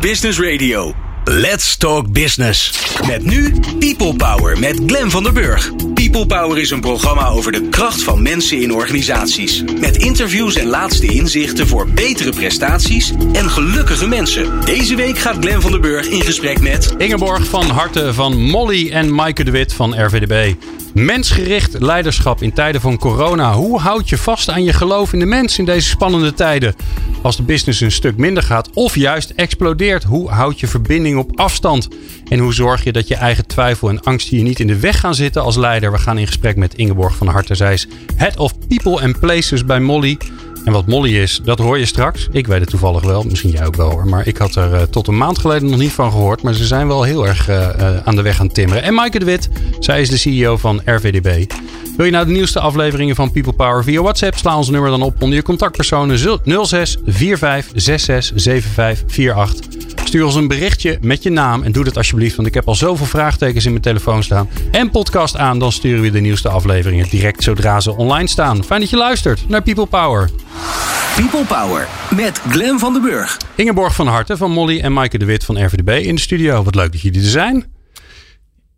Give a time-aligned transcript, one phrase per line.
[0.00, 0.94] Business Radio.
[1.24, 2.72] Let's Talk Business.
[3.06, 5.70] Met nu People Power met Glen van der Burg.
[5.94, 9.64] People Power is een programma over de kracht van mensen in organisaties.
[9.80, 14.64] Met interviews en laatste inzichten voor betere prestaties en gelukkige mensen.
[14.64, 16.94] Deze week gaat Glen van der Burg in gesprek met...
[16.98, 20.54] Ingeborg van Harte van Molly en Maaike de Wit van RVDB.
[20.96, 23.52] Mensgericht leiderschap in tijden van corona.
[23.52, 26.74] Hoe houd je vast aan je geloof in de mens in deze spannende tijden?
[27.22, 31.40] Als de business een stuk minder gaat of juist explodeert, hoe houd je verbinding op
[31.40, 31.88] afstand?
[32.28, 35.00] En hoe zorg je dat je eigen twijfel en angst je niet in de weg
[35.00, 35.92] gaan zitten als leider?
[35.92, 37.54] We gaan in gesprek met Ingeborg van Harte.
[37.54, 40.18] Zij is Head of People and Places bij Molly.
[40.66, 42.28] En wat Molly is, dat hoor je straks.
[42.32, 44.06] Ik weet het toevallig wel, misschien jij ook wel hoor.
[44.06, 46.42] Maar ik had er uh, tot een maand geleden nog niet van gehoord.
[46.42, 48.82] Maar ze zijn wel heel erg uh, uh, aan de weg aan timmeren.
[48.82, 49.48] En Maaike de Wit,
[49.78, 51.52] zij is de CEO van RVDB.
[51.96, 54.36] Wil je nou de nieuwste afleveringen van People Power via WhatsApp?
[54.36, 56.18] Sla ons nummer dan op onder je contactpersonen
[56.66, 59.95] 06 45 66 75 48.
[60.06, 62.74] Stuur ons een berichtje met je naam en doe dat alsjeblieft, want ik heb al
[62.74, 64.48] zoveel vraagtekens in mijn telefoon staan.
[64.70, 68.64] En podcast aan, dan sturen we de nieuwste afleveringen direct zodra ze online staan.
[68.64, 70.30] Fijn dat je luistert naar People Power.
[71.16, 73.36] People Power met Glen van den Burg.
[73.54, 76.62] Ingeborg van Harte van Molly en Maaike de Wit van RVDB in de studio.
[76.62, 77.64] Wat leuk dat jullie er zijn.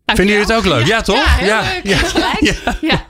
[0.07, 0.87] Vinden jullie het ook leuk?
[0.87, 1.41] Ja, ja toch?
[1.41, 1.99] Ja, ja,
[2.41, 2.57] ja.
[2.81, 3.07] ja.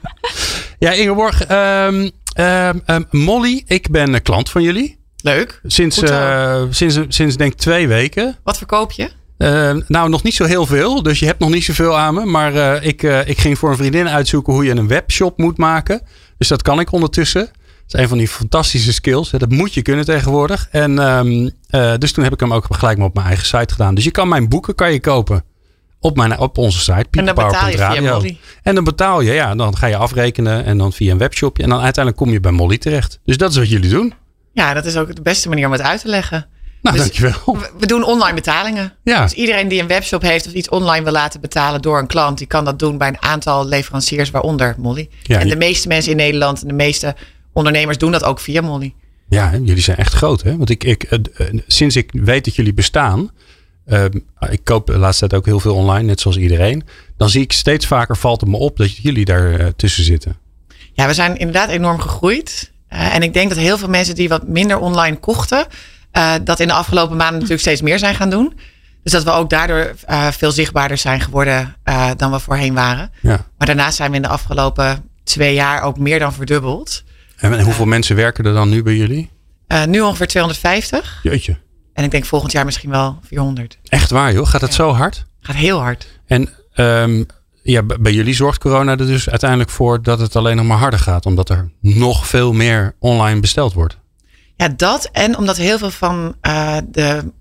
[0.78, 0.92] ja.
[0.92, 1.50] Ingeborg.
[1.50, 4.97] Um, um, um, Molly, ik ben klant van jullie.
[5.34, 5.60] Leuk.
[5.64, 8.36] Sinds, uh, sinds, sinds denk ik twee weken.
[8.44, 9.10] Wat verkoop je?
[9.38, 11.02] Uh, nou, nog niet zo heel veel.
[11.02, 12.24] Dus je hebt nog niet zoveel aan me.
[12.24, 16.02] Maar uh, ik, ik ging voor een vriendin uitzoeken hoe je een webshop moet maken.
[16.38, 17.40] Dus dat kan ik ondertussen.
[17.86, 19.30] Dat is een van die fantastische skills.
[19.30, 20.68] Dat moet je kunnen tegenwoordig.
[20.70, 21.50] En um,
[21.98, 23.94] dus toen heb ik hem ook gelijk maar op mijn eigen site gedaan.
[23.94, 25.44] Dus je kan mijn boeken kan je kopen
[26.00, 27.06] op, mijn, op onze site.
[27.10, 28.38] En dan betaal je via Molly.
[28.62, 29.54] En dan betaal je, ja.
[29.54, 31.62] Dan ga je afrekenen en dan via een webshopje.
[31.62, 33.20] En dan uiteindelijk kom je bij Molly terecht.
[33.24, 34.14] Dus dat is wat jullie doen.
[34.58, 36.46] Ja, dat is ook de beste manier om het uit te leggen.
[36.82, 37.58] Nou, dus dankjewel.
[37.78, 38.92] We doen online betalingen.
[39.04, 39.22] Ja.
[39.22, 42.38] Dus iedereen die een webshop heeft of iets online wil laten betalen door een klant,
[42.38, 45.08] die kan dat doen bij een aantal leveranciers, waaronder Molly.
[45.22, 47.14] Ja, en de meeste mensen in Nederland en de meeste
[47.52, 48.94] ondernemers doen dat ook via Molly.
[49.28, 50.56] Ja, jullie zijn echt groot, hè?
[50.56, 53.30] Want ik, ik, uh, sinds ik weet dat jullie bestaan,
[53.86, 54.04] uh,
[54.50, 56.84] ik koop de laatste tijd ook heel veel online, net zoals iedereen.
[57.16, 60.36] Dan zie ik steeds vaker valt het me op dat jullie daar uh, tussen zitten.
[60.92, 62.72] Ja, we zijn inderdaad enorm gegroeid.
[62.92, 65.66] Uh, en ik denk dat heel veel mensen die wat minder online kochten,
[66.44, 68.58] dat in de afgelopen maanden natuurlijk steeds meer zijn gaan doen.
[69.02, 69.94] Dus dat we ook daardoor
[70.30, 71.76] veel zichtbaarder zijn geworden
[72.16, 73.12] dan we voorheen waren.
[73.20, 73.46] Ja.
[73.58, 77.02] Maar daarnaast zijn we in de afgelopen twee jaar ook meer dan verdubbeld.
[77.36, 79.30] En hoeveel mensen werken er dan nu bij jullie?
[79.86, 81.20] nu ongeveer 250.
[81.22, 81.56] Jeetje.
[81.98, 83.78] En ik denk volgend jaar misschien wel 400.
[83.84, 84.46] Echt waar joh?
[84.46, 84.76] Gaat het ja.
[84.76, 85.24] zo hard?
[85.40, 86.20] Gaat heel hard.
[86.26, 87.26] En um,
[87.72, 90.98] ja, bij jullie zorgt corona er dus uiteindelijk voor dat het alleen nog maar harder
[90.98, 91.26] gaat.
[91.26, 93.98] Omdat er nog veel meer online besteld wordt.
[94.56, 95.08] Ja, dat.
[95.12, 97.32] En omdat heel veel van uh, de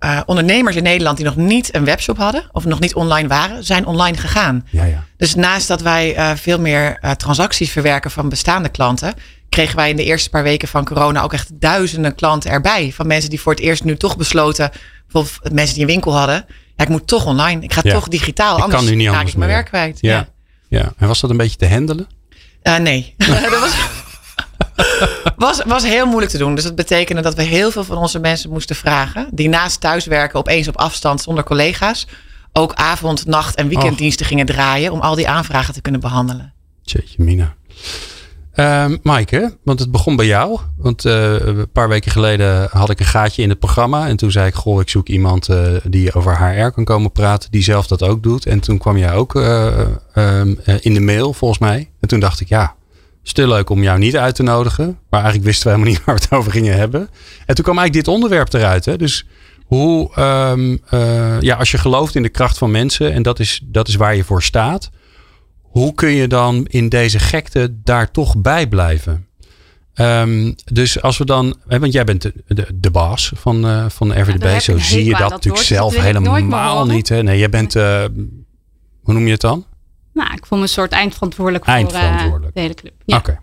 [0.00, 2.44] uh, ondernemers in Nederland die nog niet een webshop hadden.
[2.52, 4.66] Of nog niet online waren, zijn online gegaan.
[4.70, 5.04] Ja, ja.
[5.16, 9.14] Dus naast dat wij uh, veel meer transacties verwerken van bestaande klanten
[9.48, 12.92] kregen wij in de eerste paar weken van corona ook echt duizenden klanten erbij.
[12.92, 14.70] Van mensen die voor het eerst nu toch besloten,
[15.02, 16.46] bijvoorbeeld mensen die een winkel hadden.
[16.76, 17.62] Ja, ik moet toch online.
[17.62, 17.92] Ik ga ja.
[17.92, 18.56] toch digitaal.
[18.56, 19.98] Ik anders kan nu niet anders ik mijn werk kwijt.
[20.00, 20.28] Ja.
[20.68, 20.92] Ja.
[20.96, 22.06] En was dat een beetje te handelen?
[22.62, 23.14] Uh, nee.
[23.16, 23.74] dat was,
[25.36, 26.54] was, was heel moeilijk te doen.
[26.54, 29.28] Dus dat betekende dat we heel veel van onze mensen moesten vragen.
[29.32, 32.06] Die naast thuiswerken opeens op afstand zonder collega's.
[32.52, 34.30] Ook avond, nacht en weekenddiensten oh.
[34.30, 34.92] gingen draaien.
[34.92, 36.52] Om al die aanvragen te kunnen behandelen.
[36.82, 37.54] Jeetje mina.
[38.54, 40.58] Uh, Maaike, want het begon bij jou.
[40.76, 44.08] Want uh, een paar weken geleden had ik een gaatje in het programma.
[44.08, 47.50] En toen zei ik, goh, ik zoek iemand uh, die over HR kan komen praten.
[47.50, 48.46] Die zelf dat ook doet.
[48.46, 49.70] En toen kwam jij ook uh,
[50.80, 51.90] in de mail, volgens mij.
[52.00, 52.74] En toen dacht ik, ja,
[53.22, 54.98] stil leuk om jou niet uit te nodigen.
[55.10, 57.00] Maar eigenlijk wisten we helemaal niet waar we het over gingen hebben.
[57.46, 58.84] En toen kwam eigenlijk dit onderwerp eruit.
[58.84, 58.96] Hè?
[58.96, 59.26] Dus
[59.64, 60.80] hoe, um,
[61.40, 63.12] ja, als je gelooft in de kracht van mensen.
[63.12, 64.90] En dat is, dat is waar je voor staat
[65.72, 69.26] hoe kun je dan in deze gekte daar toch bij blijven?
[69.94, 73.84] Um, dus als we dan, hè, want jij bent de, de, de baas van, uh,
[73.88, 77.08] van RVDB, ja, zo zie je dat, dat natuurlijk zelf helemaal niet.
[77.08, 77.22] Hè?
[77.22, 78.04] Nee, jij bent, uh,
[79.02, 79.66] hoe noem je het dan?
[80.12, 82.32] Nou, ik voel me een soort eindverantwoordelijk, eindverantwoordelijk.
[82.32, 82.92] voor uh, de hele club.
[83.04, 83.16] Ja.
[83.16, 83.30] Oké.
[83.30, 83.40] Okay.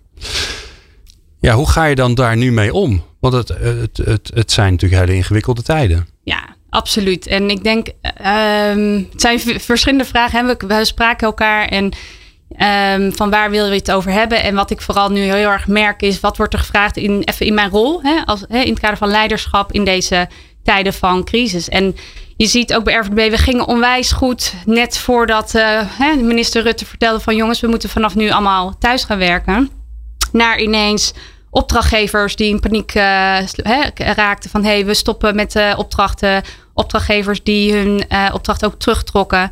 [1.40, 3.04] Ja, hoe ga je dan daar nu mee om?
[3.20, 6.08] Want het, het, het, het zijn natuurlijk hele ingewikkelde tijden.
[6.24, 7.28] Ja, absoluut.
[7.28, 10.40] En ik denk, um, het zijn verschillende vragen.
[10.40, 10.56] Hè?
[10.56, 11.92] We, we spraken elkaar en
[12.58, 14.44] Um, van waar wil je het over hebben?
[14.44, 17.46] En wat ik vooral nu heel erg merk is, wat wordt er gevraagd in, even
[17.46, 20.28] in mijn rol, hè, als, hè, in het kader van leiderschap in deze
[20.64, 21.70] tijden van crisis.
[21.70, 21.96] En
[22.38, 26.86] je ziet ook bij RVDB, we gingen onwijs goed net voordat uh, hè, minister Rutte
[26.86, 29.70] vertelde van jongens, we moeten vanaf nu allemaal thuis gaan werken.
[30.32, 31.14] Naar ineens
[31.50, 32.92] opdrachtgevers die in paniek
[33.96, 36.44] raakten van hé, hey, we stoppen met opdrachten.
[36.74, 38.04] Opdrachtgevers die hun
[38.34, 39.50] opdracht ook terugtrokken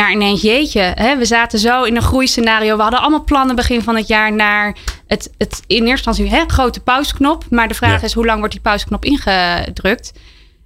[0.00, 2.76] naar ineens, jeetje, hè, we zaten zo in een groeiscenario.
[2.76, 4.76] We hadden allemaal plannen begin van het jaar naar
[5.06, 7.44] het, het in eerste instantie hè, grote pausknop.
[7.50, 10.12] Maar de vraag is, hoe lang wordt die pausknop ingedrukt?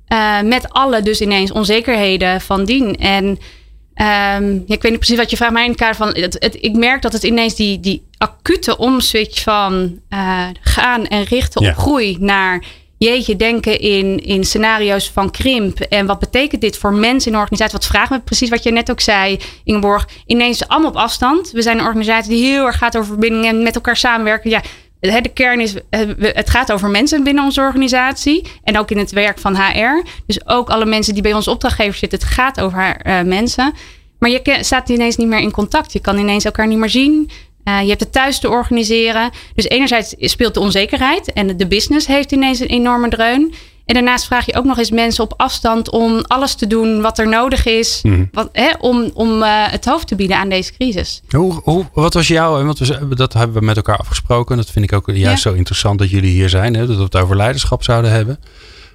[0.08, 2.96] Uh, met alle dus ineens onzekerheden van dien.
[2.96, 6.08] En um, ik weet niet precies wat je vraagt, maar in het kader van...
[6.08, 11.25] Het, het, ik merk dat het ineens die, die acute omswitch van uh, gaan en
[11.25, 12.64] richten op groei naar
[13.04, 15.80] jeetje, denken in, in scenario's van krimp.
[15.80, 17.78] En wat betekent dit voor mensen in een organisatie?
[17.78, 20.08] Wat vragen we precies wat je net ook zei, Ingeborg.
[20.26, 21.50] Ineens allemaal op afstand.
[21.50, 24.50] We zijn een organisatie die heel erg gaat over verbindingen en met elkaar samenwerken.
[24.50, 24.62] Ja,
[25.00, 25.74] de kern is,
[26.18, 28.46] het gaat over mensen binnen onze organisatie.
[28.62, 30.06] En ook in het werk van HR.
[30.26, 32.18] Dus ook alle mensen die bij onze opdrachtgevers zitten.
[32.18, 33.72] Het gaat over haar, uh, mensen.
[34.18, 35.92] Maar je staat ineens niet meer in contact.
[35.92, 37.30] Je kan ineens elkaar niet meer zien.
[37.64, 39.31] Uh, je hebt het thuis te organiseren.
[39.55, 43.55] Dus enerzijds speelt de onzekerheid en de business heeft ineens een enorme dreun.
[43.84, 47.19] En daarnaast vraag je ook nog eens mensen op afstand om alles te doen wat
[47.19, 48.25] er nodig is mhm.
[48.32, 51.22] wat, hè, om, om uh, het hoofd te bieden aan deze crisis.
[51.28, 54.56] Hoe, hoe, wat was jouw, want we, dat hebben we met elkaar afgesproken.
[54.56, 57.17] Dat vind ik ook juist zo interessant dat jullie hier zijn, hè, dat we het
[57.17, 58.38] over leiderschap zouden hebben.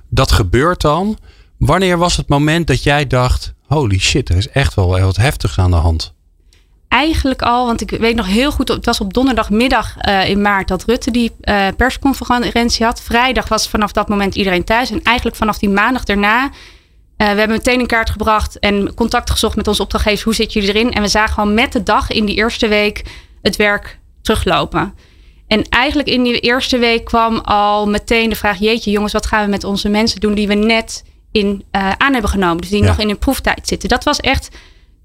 [0.09, 1.17] Dat gebeurt dan.
[1.57, 5.57] Wanneer was het moment dat jij dacht, holy shit, er is echt wel wat heftigs
[5.57, 6.13] aan de hand?
[6.89, 10.67] Eigenlijk al, want ik weet nog heel goed, het was op donderdagmiddag uh, in maart
[10.67, 13.01] dat Rutte die uh, persconferentie had.
[13.01, 14.91] Vrijdag was vanaf dat moment iedereen thuis.
[14.91, 16.49] En eigenlijk vanaf die maandag daarna, uh,
[17.17, 20.23] we hebben meteen een kaart gebracht en contact gezocht met onze opdrachtgevers.
[20.23, 20.93] Hoe zitten jullie erin?
[20.93, 23.03] En we zagen gewoon met de dag in die eerste week
[23.41, 24.93] het werk teruglopen.
[25.47, 29.43] En eigenlijk in die eerste week kwam al meteen de vraag: Jeetje, jongens, wat gaan
[29.43, 32.57] we met onze mensen doen die we net in, aan hebben genomen?
[32.57, 33.89] Dus die nog in een proeftijd zitten.
[33.89, 34.49] Dat was echt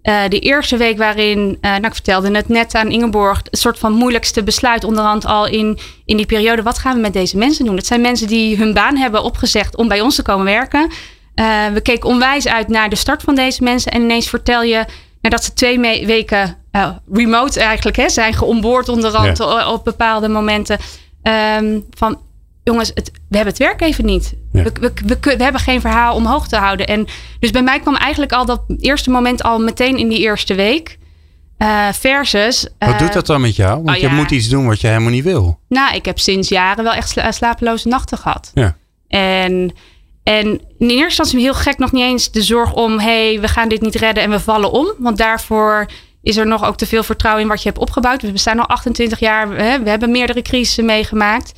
[0.05, 3.79] uh, de eerste week waarin, uh, nou, ik vertelde het net aan Ingeborg, het soort
[3.79, 6.63] van moeilijkste besluit onderhand al in, in die periode.
[6.63, 7.77] Wat gaan we met deze mensen doen?
[7.77, 10.91] Het zijn mensen die hun baan hebben opgezegd om bij ons te komen werken.
[11.35, 13.93] Uh, we keken onwijs uit naar de start van deze mensen.
[13.93, 14.85] En ineens vertel je,
[15.21, 16.57] nadat ze twee weken
[17.13, 19.73] remote eigenlijk hè, zijn geonboord onderhand ja.
[19.73, 20.79] op bepaalde momenten.
[21.59, 22.19] Um, van
[22.65, 24.35] jongens, het, we hebben het werk even niet.
[24.53, 26.87] We, we, we, hebben geen verhaal omhoog te houden.
[26.87, 27.07] En
[27.41, 30.99] dus bij mij kwam eigenlijk al dat eerste moment al meteen in die eerste week.
[31.59, 32.69] Uh, versus.
[32.79, 33.83] Uh, wat doet dat dan met jou?
[33.83, 35.59] Want oh je moet iets doen wat je helemaal niet wil.
[35.69, 38.51] Nou, ik heb sinds jaren wel echt slapeloze nachten gehad.
[38.55, 38.77] Ja.
[39.09, 39.75] En,
[40.23, 40.47] en
[40.79, 43.69] in eerste instantie heel gek nog niet eens de zorg om: hé, hey, we gaan
[43.69, 44.93] dit niet redden en we vallen om.
[44.99, 45.87] Want daarvoor
[46.23, 48.23] is er nog ook te veel vertrouwen in wat je hebt opgebouwd.
[48.23, 51.53] We bestaan al 28 jaar, we hebben meerdere crisissen meegemaakt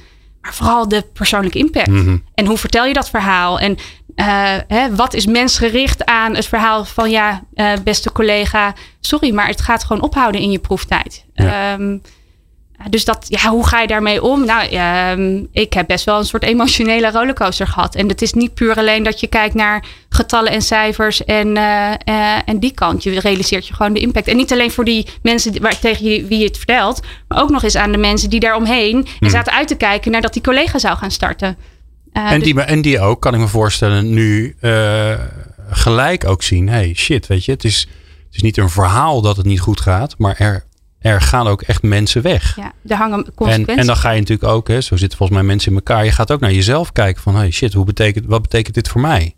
[0.47, 1.87] maar vooral de persoonlijke impact.
[1.87, 2.17] Mhm.
[2.35, 3.61] En hoe vertel je dat verhaal?
[3.61, 3.73] En
[4.17, 9.47] uh, hè, wat is mensgericht aan het verhaal van ja, uh, beste collega, sorry, maar
[9.47, 11.25] het gaat gewoon ophouden in je proeftijd.
[11.35, 11.73] Ja.
[11.73, 12.03] Um,
[12.91, 14.45] dus dat, ja, hoe ga je daarmee om?
[14.45, 17.95] Nou, uh, ik heb best wel een soort emotionele rollercoaster gehad.
[17.95, 21.91] En het is niet puur alleen dat je kijkt naar getallen en cijfers en, uh,
[22.05, 23.03] uh, en die kant.
[23.03, 24.29] Je realiseert je gewoon de impact.
[24.29, 27.63] En niet alleen voor die mensen waar, tegen wie je het vertelt, maar ook nog
[27.63, 29.31] eens aan de mensen die daaromheen en hmm.
[29.31, 31.57] zaten uit te kijken naar dat die collega zou gaan starten.
[32.13, 34.57] en, dus die, en die ook, kan ik me voorstellen, nu
[35.71, 37.81] gelijk ook zien: hey, shit, weet je, het is,
[38.27, 40.66] het is niet een verhaal dat het niet goed gaat, maar er
[41.07, 42.57] er gaan ook echt mensen weg.
[42.57, 43.75] Ja, er hangen consequenties.
[43.75, 46.05] En, en dan ga je natuurlijk ook, hè, zo zitten volgens mij mensen in elkaar.
[46.05, 49.01] Je gaat ook naar jezelf kijken van, hey shit, hoe betekent, wat betekent dit voor
[49.01, 49.35] mij?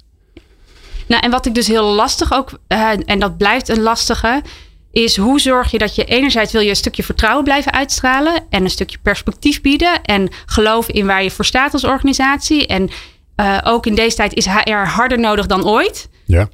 [1.06, 4.42] Nou, en wat ik dus heel lastig ook, uh, en dat blijft een lastige,
[4.90, 8.64] is hoe zorg je dat je enerzijds wil je een stukje vertrouwen blijven uitstralen en
[8.64, 12.66] een stukje perspectief bieden en geloven in waar je voor staat als organisatie.
[12.66, 12.90] En
[13.36, 16.08] uh, ook in deze tijd is HR harder nodig dan ooit.
[16.24, 16.48] Ja.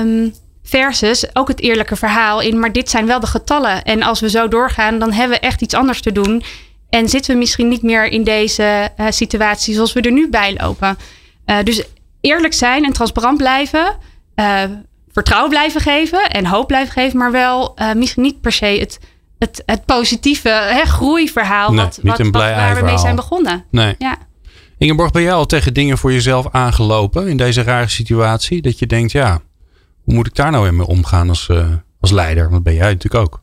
[0.00, 3.82] Um, Versus ook het eerlijke verhaal in, maar dit zijn wel de getallen.
[3.82, 6.42] En als we zo doorgaan, dan hebben we echt iets anders te doen.
[6.88, 10.56] En zitten we misschien niet meer in deze uh, situatie zoals we er nu bij
[10.58, 10.98] lopen.
[11.46, 11.82] Uh, dus
[12.20, 13.96] eerlijk zijn en transparant blijven.
[14.36, 14.62] Uh,
[15.12, 17.18] vertrouwen blijven geven en hoop blijven geven.
[17.18, 18.98] Maar wel misschien niet per se het,
[19.38, 21.72] het, het positieve hè, groeiverhaal.
[21.72, 23.64] Nee, wat, wat, wat, waar we mee zijn begonnen.
[23.70, 23.94] Nee.
[23.98, 24.16] Ja.
[24.78, 28.62] Ingeborg, ben jij al tegen dingen voor jezelf aangelopen in deze rare situatie?
[28.62, 29.40] Dat je denkt, ja,
[30.02, 31.66] hoe moet ik daar nou in mee omgaan als, uh,
[32.00, 32.50] als leider?
[32.50, 33.42] Want ben jij natuurlijk ook.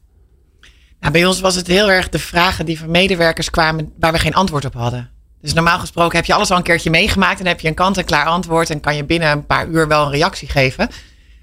[1.00, 4.20] Nou, bij ons was het heel erg de vragen die van medewerkers kwamen waar we
[4.20, 5.10] geen antwoord op hadden.
[5.42, 8.26] Dus normaal gesproken heb je alles al een keertje meegemaakt en heb je een kant-en-klaar
[8.26, 10.90] antwoord en kan je binnen een paar uur wel een reactie geven.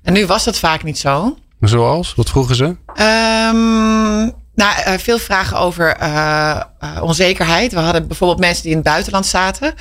[0.02, 1.38] En nu was dat vaak niet zo.
[1.60, 2.14] Zoals?
[2.14, 2.64] Wat vroegen ze?
[2.64, 6.60] Um, nou, uh, veel vragen over uh,
[7.00, 7.72] onzekerheid.
[7.72, 9.74] We hadden bijvoorbeeld mensen die in het buitenland zaten.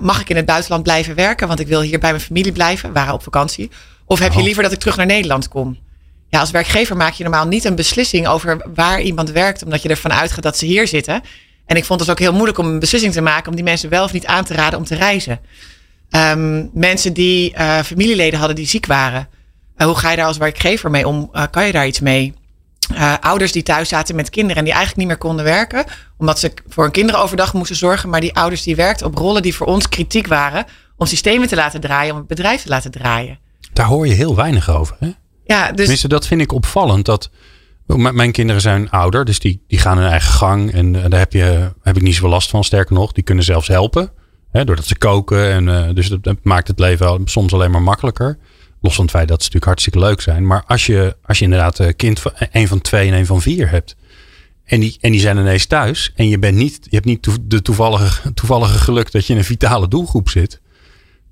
[0.00, 1.48] mag ik in het buitenland blijven werken?
[1.48, 2.88] Want ik wil hier bij mijn familie blijven.
[2.88, 3.70] We waren op vakantie.
[4.06, 4.44] Of heb je oh.
[4.44, 5.78] liever dat ik terug naar Nederland kom?
[6.28, 9.88] Ja, als werkgever maak je normaal niet een beslissing over waar iemand werkt, omdat je
[9.88, 11.22] ervan uitgaat dat ze hier zitten.
[11.66, 13.90] En ik vond het ook heel moeilijk om een beslissing te maken om die mensen
[13.90, 15.40] wel of niet aan te raden om te reizen.
[16.10, 19.28] Um, mensen die uh, familieleden hadden die ziek waren.
[19.76, 21.30] Uh, hoe ga je daar als werkgever mee om?
[21.32, 22.34] Uh, kan je daar iets mee?
[23.20, 25.84] ouders die thuis zaten met kinderen en die eigenlijk niet meer konden werken.
[26.16, 28.08] Omdat ze voor hun kinderen overdag moesten zorgen.
[28.08, 30.64] Maar die ouders die werkten op rollen die voor ons kritiek waren.
[30.96, 33.38] Om systemen te laten draaien, om het bedrijf te laten draaien.
[33.76, 34.96] Daar hoor je heel weinig over.
[34.98, 35.10] Hè?
[35.44, 35.76] Ja, dus...
[35.76, 37.04] Tenminste, dat vind ik opvallend.
[37.04, 37.30] Dat
[37.86, 40.72] mijn kinderen zijn ouder, dus die, die gaan hun eigen gang.
[40.72, 42.64] En daar heb, je, heb ik niet zoveel last van.
[42.64, 44.10] Sterker nog, die kunnen zelfs helpen.
[44.50, 45.50] Hè, doordat ze koken.
[45.50, 48.38] En, uh, dus dat, maakt het leven soms alleen maar makkelijker.
[48.80, 50.46] Los van het feit dat ze natuurlijk hartstikke leuk zijn.
[50.46, 53.42] Maar als je, als je inderdaad een kind van een van twee en een van
[53.42, 53.96] vier hebt.
[54.64, 56.12] En die, en die zijn ineens thuis.
[56.14, 59.44] En je, bent niet, je hebt niet de toevallige, toevallige geluk dat je in een
[59.44, 60.60] vitale doelgroep zit.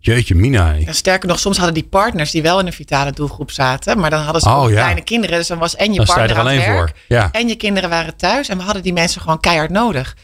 [0.05, 0.73] Jeetje, Mina.
[0.73, 3.99] Ja, sterker nog, soms hadden die partners die wel in een vitale doelgroep zaten.
[3.99, 4.75] Maar dan hadden ze oh, ja.
[4.75, 5.39] kleine kinderen.
[5.39, 6.97] Dus dan was en je dan partner er alleen aan het werk.
[7.09, 7.29] Ja.
[7.33, 8.49] En je kinderen waren thuis.
[8.49, 10.17] En we hadden die mensen gewoon keihard nodig.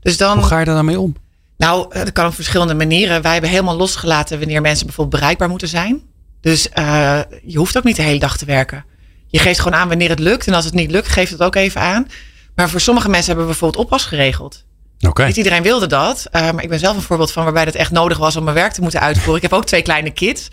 [0.00, 1.16] Dus dan, Hoe ga je daar dan mee om?
[1.56, 3.22] Nou, dat kan op verschillende manieren.
[3.22, 6.02] Wij hebben helemaal losgelaten wanneer mensen bijvoorbeeld bereikbaar moeten zijn.
[6.40, 8.84] Dus uh, je hoeft ook niet de hele dag te werken.
[9.26, 10.46] Je geeft gewoon aan wanneer het lukt.
[10.46, 12.06] En als het niet lukt, geef het ook even aan.
[12.54, 14.64] Maar voor sommige mensen hebben we bijvoorbeeld oppas geregeld.
[15.00, 15.26] Okay.
[15.26, 16.26] Niet iedereen wilde dat.
[16.32, 18.56] Uh, maar ik ben zelf een voorbeeld van waarbij het echt nodig was om mijn
[18.56, 19.36] werk te moeten uitvoeren.
[19.36, 20.48] Ik heb ook twee kleine kids.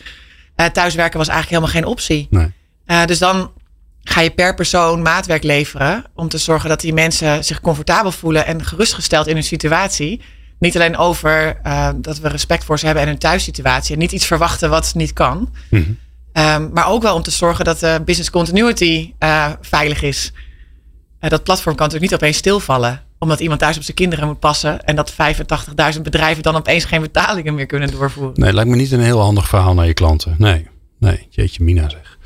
[0.55, 2.27] Uh, thuiswerken was eigenlijk helemaal geen optie.
[2.29, 2.51] Nee.
[2.86, 3.51] Uh, dus dan
[4.03, 6.03] ga je per persoon maatwerk leveren.
[6.15, 10.21] Om te zorgen dat die mensen zich comfortabel voelen en gerustgesteld in hun situatie.
[10.60, 11.60] Niet alleen over
[11.95, 13.93] dat we respect voor ze hebben en hun thuissituatie.
[13.93, 15.38] En niet iets verwachten wat niet kan.
[15.69, 15.98] Mm
[16.33, 16.43] -hmm.
[16.45, 19.13] um, maar ook wel om te zorgen dat de business continuity
[19.62, 20.31] veilig is.
[21.19, 24.85] dat platform kan natuurlijk niet opeens stilvallen omdat iemand thuis op zijn kinderen moet passen.
[24.85, 25.13] En dat
[25.95, 28.33] 85.000 bedrijven dan opeens geen betalingen meer kunnen doorvoeren.
[28.35, 30.35] Nee, lijkt me niet een heel handig verhaal naar je klanten.
[30.37, 30.67] Nee,
[30.99, 32.17] nee, jeetje mina zeg.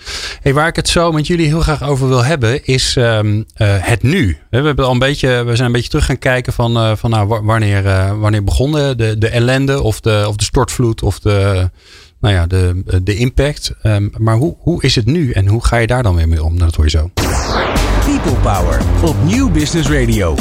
[0.41, 3.43] Hey, waar ik het zo met jullie heel graag over wil hebben, is um, uh,
[3.57, 4.37] het nu.
[4.49, 7.09] We, hebben al een beetje, we zijn een beetje terug gaan kijken van, uh, van
[7.09, 11.69] nou, wanneer, uh, wanneer begon de, de ellende of de, of de stortvloed of de,
[12.19, 13.73] nou ja, de, de impact.
[13.83, 16.43] Um, maar hoe, hoe is het nu en hoe ga je daar dan weer mee
[16.43, 16.53] om?
[16.53, 17.11] Nou, dat hoor je zo.
[18.05, 20.35] People Power op Nieuw Business Radio.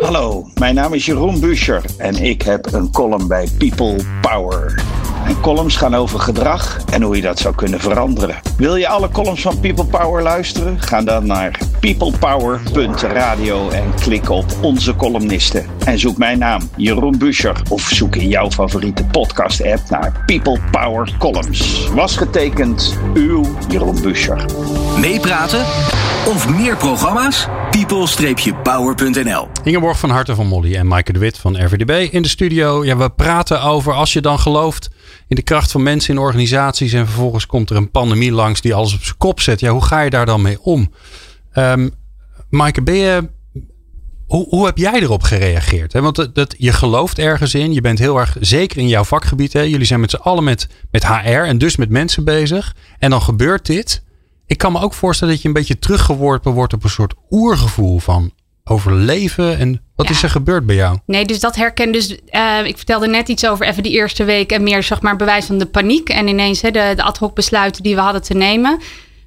[0.00, 4.82] Hallo, mijn naam is Jeroen Buscher en ik heb een column bij People Power.
[5.26, 8.36] En columns gaan over gedrag en hoe je dat zou kunnen veranderen.
[8.56, 10.80] Wil je alle columns van People Power luisteren?
[10.80, 15.66] Ga dan naar peoplepower.radio en klik op onze columnisten.
[15.84, 21.14] En zoek mijn naam, Jeroen Buscher, of zoek in jouw favoriete podcast-app naar People Power
[21.18, 21.88] Columns.
[21.88, 24.44] Was getekend uw Jeroen Buscher.
[25.00, 25.60] Meepraten
[26.26, 27.48] of meer programma's?
[27.84, 32.84] people-power.nl Ingeborg van Harten van Molly en Maaike de Wit van RVDB in de studio.
[32.84, 34.90] Ja, we praten over als je dan gelooft
[35.28, 38.74] in de kracht van mensen in organisaties en vervolgens komt er een pandemie langs die
[38.74, 39.60] alles op zijn kop zet.
[39.60, 40.92] Ja, hoe ga je daar dan mee om?
[41.54, 41.94] Um,
[42.50, 43.28] Maaike, ben je,
[44.26, 45.92] hoe, hoe heb jij erop gereageerd?
[45.92, 47.72] Want dat, je gelooft ergens in.
[47.72, 49.52] Je bent heel erg zeker in jouw vakgebied.
[49.52, 49.60] Hè?
[49.60, 52.74] Jullie zijn met z'n allen met, met HR en dus met mensen bezig.
[52.98, 54.04] En dan gebeurt dit.
[54.46, 57.98] Ik kan me ook voorstellen dat je een beetje teruggeworpen wordt op een soort oergevoel
[57.98, 58.30] van
[58.64, 59.58] overleven.
[59.58, 60.12] En wat Ja.
[60.12, 60.98] is er gebeurd bij jou?
[61.06, 61.92] Nee, dus dat herken.
[61.92, 65.16] Dus eh, ik vertelde net iets over even die eerste week en meer zeg maar
[65.16, 68.22] bewijs van de paniek en ineens hè, de, de ad hoc besluiten die we hadden
[68.22, 68.78] te nemen.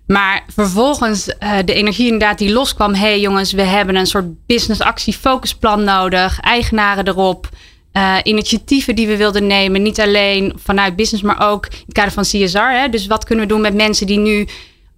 [0.08, 2.94] Maar vervolgens eh, de energie inderdaad die loskwam.
[2.94, 6.40] Hé hey jongens, we hebben een soort business actie focusplan nodig.
[6.40, 7.50] Eigenaren erop.
[7.92, 9.82] eh, initiatieven die we wilden nemen.
[9.82, 12.58] Niet alleen vanuit business, maar ook in het kader van CSR.
[12.58, 12.90] Hè?
[12.90, 14.48] Dus wat kunnen we doen met mensen die nu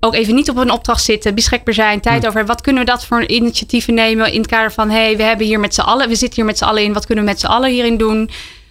[0.03, 2.55] ook even niet op een opdracht zitten, beschikbaar zijn, tijd over hebben.
[2.55, 5.46] Wat kunnen we dat voor initiatieven nemen in het kader van, hé, hey, we hebben
[5.46, 7.39] hier met z'n allen, we zitten hier met z'n allen in, wat kunnen we met
[7.39, 8.29] z'n allen hierin doen?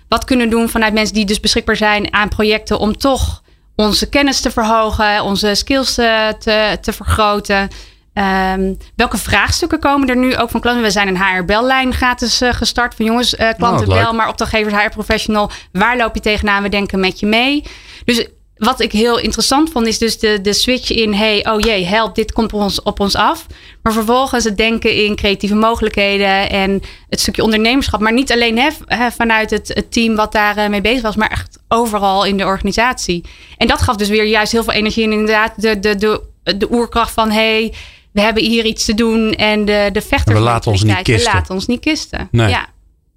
[0.08, 3.42] Wat kunnen we doen vanuit mensen die dus beschikbaar zijn aan projecten om toch
[3.76, 7.68] onze kennis te verhogen, onze skills te, te, te vergroten?
[8.12, 10.82] Ehm, welke vraagstukken komen er nu ook van klanten?
[10.82, 12.94] We zijn een HR-bellijn gratis uh, gestart.
[12.94, 15.50] Van jongens, uh, klanten Oh, bel, maar opdrachtgevers, HR-professional.
[15.72, 16.62] Waar loop je tegenaan?
[16.62, 17.62] We denken met je mee.
[18.04, 18.26] Dus
[18.60, 21.14] wat ik heel interessant vond, is dus de, de switch in...
[21.14, 23.46] hey, oh jee, help, dit komt op ons, op ons af.
[23.82, 26.50] Maar vervolgens het denken in creatieve mogelijkheden...
[26.50, 28.00] en het stukje ondernemerschap.
[28.00, 31.16] Maar niet alleen hè, vanuit het, het team wat daar eh, mee bezig was...
[31.16, 33.24] maar echt overal in de organisatie.
[33.56, 35.04] En dat gaf dus weer juist heel veel energie...
[35.04, 36.22] en inderdaad de, de, de,
[36.56, 37.30] de oerkracht van...
[37.30, 37.72] hey,
[38.12, 40.38] we hebben hier iets te doen en de, de vechters.
[40.38, 41.32] We laten ons niet We kisten.
[41.32, 42.28] laten ons niet kisten.
[42.30, 42.48] Nee.
[42.48, 42.66] Ja,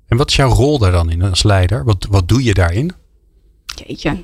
[0.07, 1.83] En wat is jouw rol daar dan in als leider?
[1.83, 2.91] Wat, wat doe je daarin?
[3.85, 4.23] jeetje.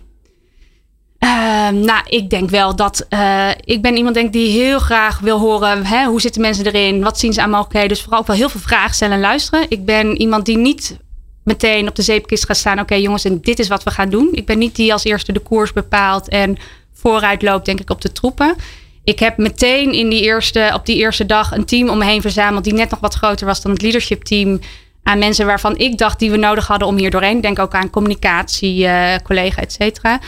[1.20, 5.40] Ehm, nou, ik denk wel dat eh, ik ben iemand denk die heel graag wil
[5.40, 7.90] horen hè, hoe zitten mensen erin, wat zien ze aan mogelijkheden.
[7.90, 9.66] Dus vooral ook wel heel veel vragen stellen en luisteren.
[9.70, 10.98] Ik ben iemand die niet
[11.44, 12.80] meteen op de zeepkist gaat staan.
[12.80, 14.30] Oké jongens, en dit is wat we gaan doen.
[14.32, 16.58] Ik ben niet die als eerste de koers bepaalt en
[16.94, 18.56] vooruit loopt, denk ik, op de troepen.
[19.04, 22.22] Ik heb meteen in die eerste, op die eerste dag een team om me heen
[22.22, 24.60] verzameld die net nog wat groter was dan het leadership team.
[25.04, 27.42] aan mensen waarvan ik dacht die we nodig hadden om hier doorheen.
[27.42, 30.20] Denk ook aan communicatie, uh, collega, et cetera.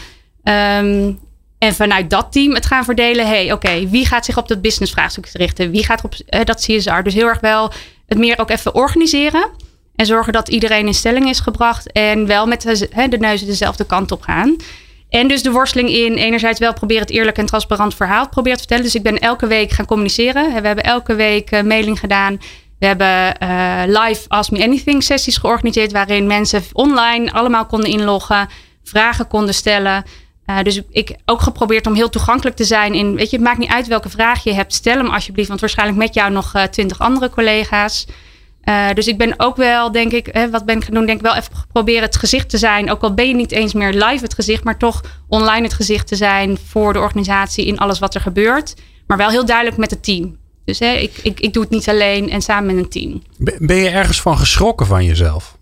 [0.43, 1.11] Ehm,
[1.57, 3.27] en vanuit dat team het gaan verdelen.
[3.27, 5.71] hey, oké, wie gaat zich op dat business vraagstuk richten?
[5.71, 7.01] Wie gaat op uh, dat CSR?
[7.03, 7.71] Dus heel erg wel
[8.07, 9.49] het meer ook even organiseren.
[9.95, 11.91] En zorgen dat iedereen in stelling is gebracht.
[11.91, 14.55] En wel met de, de neuzen dezelfde kant op gaan.
[15.09, 18.63] En dus de worsteling in enerzijds wel proberen het eerlijk en transparant verhaal proberen te
[18.63, 18.83] vertellen.
[18.83, 20.61] Dus ik ben elke week gaan communiceren.
[20.61, 22.39] We hebben elke week uh, mailing gedaan.
[22.79, 25.91] We hebben uh, live Ask Me Anything sessies georganiseerd.
[25.91, 28.49] Waarin mensen online allemaal konden inloggen.
[28.83, 30.03] Vragen konden stellen.
[30.51, 32.93] Uh, dus ik ook geprobeerd om heel toegankelijk te zijn.
[32.93, 34.73] In, weet je, het maakt niet uit welke vraag je hebt.
[34.73, 35.47] Stel hem alsjeblieft.
[35.47, 38.05] Want waarschijnlijk met jou nog twintig andere collega's.
[38.65, 41.05] Uh, dus ik ben ook wel, denk ik, hè, wat ben ik gaan doen?
[41.05, 42.91] Denk ik wel even proberen het gezicht te zijn.
[42.91, 46.07] Ook al ben je niet eens meer live het gezicht, maar toch online het gezicht
[46.07, 48.75] te zijn voor de organisatie in alles wat er gebeurt.
[49.07, 50.37] Maar wel heel duidelijk met het team.
[50.65, 53.23] Dus hè, ik, ik, ik doe het niet alleen en samen met een team.
[53.59, 55.57] Ben je ergens van geschrokken van jezelf?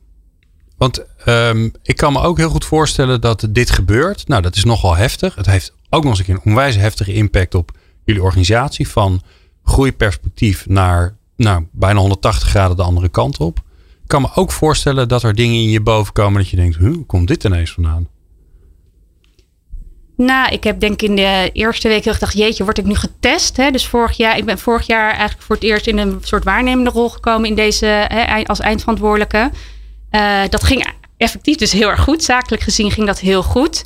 [0.80, 4.28] Want um, ik kan me ook heel goed voorstellen dat dit gebeurt.
[4.28, 5.36] Nou, dat is nogal heftig.
[5.36, 7.72] Het heeft ook nog eens een keer een onwijs heftige impact op
[8.04, 8.88] jullie organisatie.
[8.88, 9.22] Van
[9.64, 13.58] groeiperspectief naar nou, bijna 180 graden de andere kant op.
[14.04, 16.76] Ik kan me ook voorstellen dat er dingen in je boven komen dat je denkt,
[16.76, 18.08] hoe komt dit ineens vandaan?
[20.18, 23.58] Nou, ik heb denk ik in de eerste week gedacht, jeetje, word ik nu getest?
[23.58, 23.72] Hè?
[23.72, 26.90] Dus vorig jaar, ik ben vorig jaar eigenlijk voor het eerst in een soort waarnemende
[26.90, 29.52] rol gekomen in deze, hè, als eindverantwoordelijke.
[30.12, 32.24] Uh, dat ging effectief dus heel erg goed.
[32.24, 33.84] Zakelijk gezien ging dat heel goed.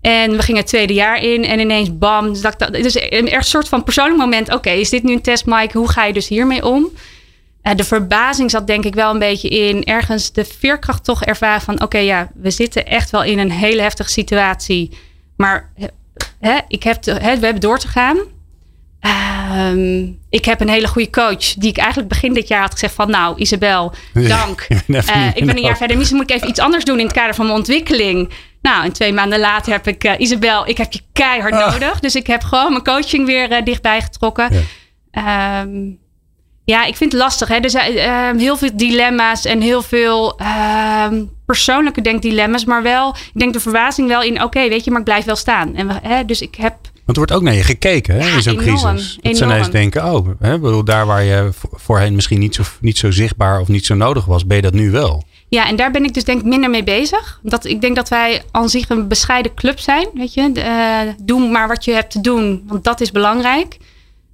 [0.00, 2.32] En we gingen het tweede jaar in en ineens bam.
[2.32, 4.54] Dus, dat, dus een echt soort van persoonlijk moment.
[4.54, 5.78] Oké, is dit nu een test, Mike?
[5.78, 6.88] Hoe ga je dus hiermee om?
[7.62, 11.60] Uh, de verbazing zat denk ik wel een beetje in ergens de veerkracht toch ervaren
[11.60, 11.82] van...
[11.82, 14.98] oké, ja, we zitten echt wel in een hele heftige situatie.
[15.36, 15.72] Maar
[16.40, 18.16] hè, ik heb hè, we hebben door te gaan.
[19.06, 22.94] Uh, ik heb een hele goede coach die ik eigenlijk begin dit jaar had gezegd
[22.94, 24.66] van nou Isabel, dank.
[24.88, 25.96] uh, ik ben een jaar verder.
[25.96, 28.30] Misschien moet ik even iets anders doen in het kader van mijn ontwikkeling.
[28.62, 31.70] Nou, en twee maanden later heb ik uh, Isabel, ik heb je keihard oh.
[31.70, 32.00] nodig.
[32.00, 34.48] Dus ik heb gewoon mijn coaching weer uh, dichtbij getrokken.
[35.12, 35.60] Ja.
[35.60, 35.98] Um,
[36.66, 37.48] ja, ik vind het lastig.
[37.48, 37.56] Hè?
[37.56, 42.64] Er zijn uh, heel veel dilemma's en heel veel ehm, persoonlijke denkdilemma's.
[42.64, 45.36] Maar wel, ik denk de verwazing wel in, oké, weet je, maar ik blijf wel
[45.36, 45.74] staan.
[45.74, 46.74] En, hè, dus ik heb...
[47.06, 49.18] Want er wordt ook naar je gekeken hè, ja, in zo'n crisis.
[49.20, 52.98] Dat ze ineens denken, oh, hè, bedoel, daar waar je voorheen misschien niet zo, niet
[52.98, 55.24] zo zichtbaar of niet zo nodig was, ben je dat nu wel.
[55.48, 57.40] Ja, en daar ben ik dus denk ik minder mee bezig.
[57.42, 60.08] Dat, ik denk dat wij aan zich een bescheiden club zijn.
[60.14, 63.76] Weet je, uh, doe maar wat je hebt te doen, want dat is belangrijk.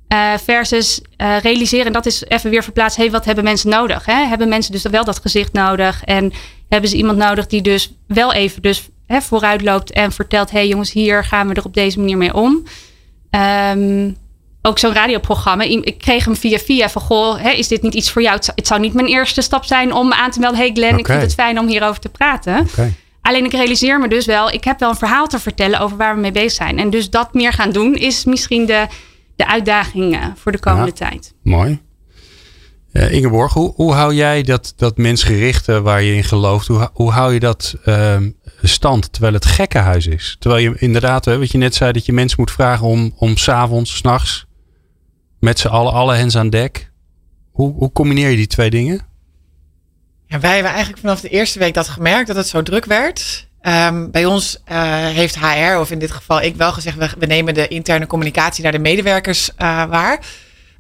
[0.08, 2.96] Uh, versus uh, realiseren, en dat is even weer verplaatst.
[2.96, 4.04] Hé, hey, wat hebben mensen nodig?
[4.06, 4.26] Hè?
[4.26, 6.04] Hebben mensen dus wel dat gezicht nodig?
[6.04, 6.32] En
[6.68, 10.58] hebben ze iemand nodig die dus wel even dus, hè, vooruit loopt en vertelt: hé
[10.58, 12.62] hey, jongens, hier gaan we er op deze manier mee om.
[13.74, 14.16] Um,
[14.62, 15.64] ook zo'n radioprogramma.
[15.64, 18.40] Ik kreeg hem via via van, goh, hè, is dit niet iets voor jou?
[18.54, 20.58] Het zou niet mijn eerste stap zijn om aan te melden.
[20.58, 22.68] Hey Glenn, ik vind het fijn om hierover te praten.
[23.22, 26.14] Alleen ik realiseer me dus wel, ik heb wel een verhaal te vertellen over waar
[26.14, 26.78] we mee bezig zijn.
[26.78, 28.86] En dus dat meer gaan doen is misschien de,
[29.36, 31.34] de uitdaging eh, voor de komende tijd.
[31.42, 31.80] Mooi.
[32.92, 37.10] Uh, Ingeborg, hoe, hoe hou jij dat, dat mensgerichte waar je in gelooft, hoe, hoe
[37.10, 37.74] hou je dat
[38.62, 40.36] uh, stand terwijl het gekkenhuis is?
[40.38, 43.96] Terwijl je inderdaad, wat je net zei, dat je mensen moet vragen om, om s'avonds,
[43.96, 44.46] s'nachts
[45.40, 46.90] met z'n allen, alle hens aan dek.
[47.50, 49.00] Hoe, hoe combineer je die twee dingen?
[50.26, 53.48] Ja, wij hebben eigenlijk vanaf de eerste week dat gemerkt dat het zo druk werd.
[53.62, 57.26] Um, bij ons uh, heeft HR, of in dit geval ik wel gezegd, we, we
[57.26, 60.20] nemen de interne communicatie naar de medewerkers uh, waar.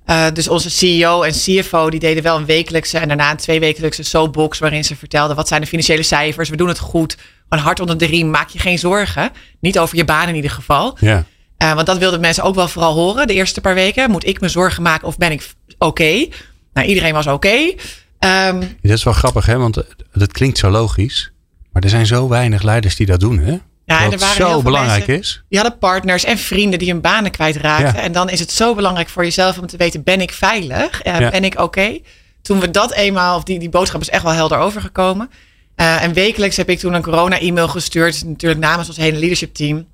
[0.06, 4.02] Uh, dus onze CEO en CFO die deden wel een wekelijkse en daarna een tweewekelijkse
[4.02, 7.16] soapbox waarin ze vertelden wat zijn de financiële cijfers, we doen het goed,
[7.52, 9.30] een hart onder de riem, maak je geen zorgen.
[9.60, 10.96] Niet over je baan in ieder geval.
[11.00, 11.24] Ja.
[11.58, 14.10] Uh, want dat wilden mensen ook wel vooral horen de eerste paar weken.
[14.10, 15.86] Moet ik me zorgen maken of ben ik oké?
[15.86, 16.32] Okay?
[16.72, 17.34] Nou, iedereen was oké.
[17.34, 18.48] Okay.
[18.48, 19.58] Um, dat is wel grappig, hè?
[19.58, 21.32] Want dat klinkt zo logisch.
[21.72, 23.58] Maar er zijn zo weinig leiders die dat doen, hè?
[23.84, 25.42] Ja, en er waren zo belangrijk is.
[25.48, 27.94] Die hadden partners en vrienden die hun banen kwijtraakten.
[27.94, 28.02] Ja.
[28.02, 31.06] En dan is het zo belangrijk voor jezelf om te weten: ben ik veilig?
[31.06, 31.30] Uh, ja.
[31.30, 31.62] Ben ik oké?
[31.62, 32.02] Okay?
[32.42, 35.30] Toen we dat eenmaal, of die, die boodschap is echt wel helder overgekomen.
[35.76, 38.24] Uh, en wekelijks heb ik toen een corona-e-mail gestuurd.
[38.24, 39.86] Natuurlijk namens ons hele leadership team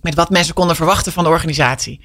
[0.00, 2.00] met wat mensen konden verwachten van de organisatie.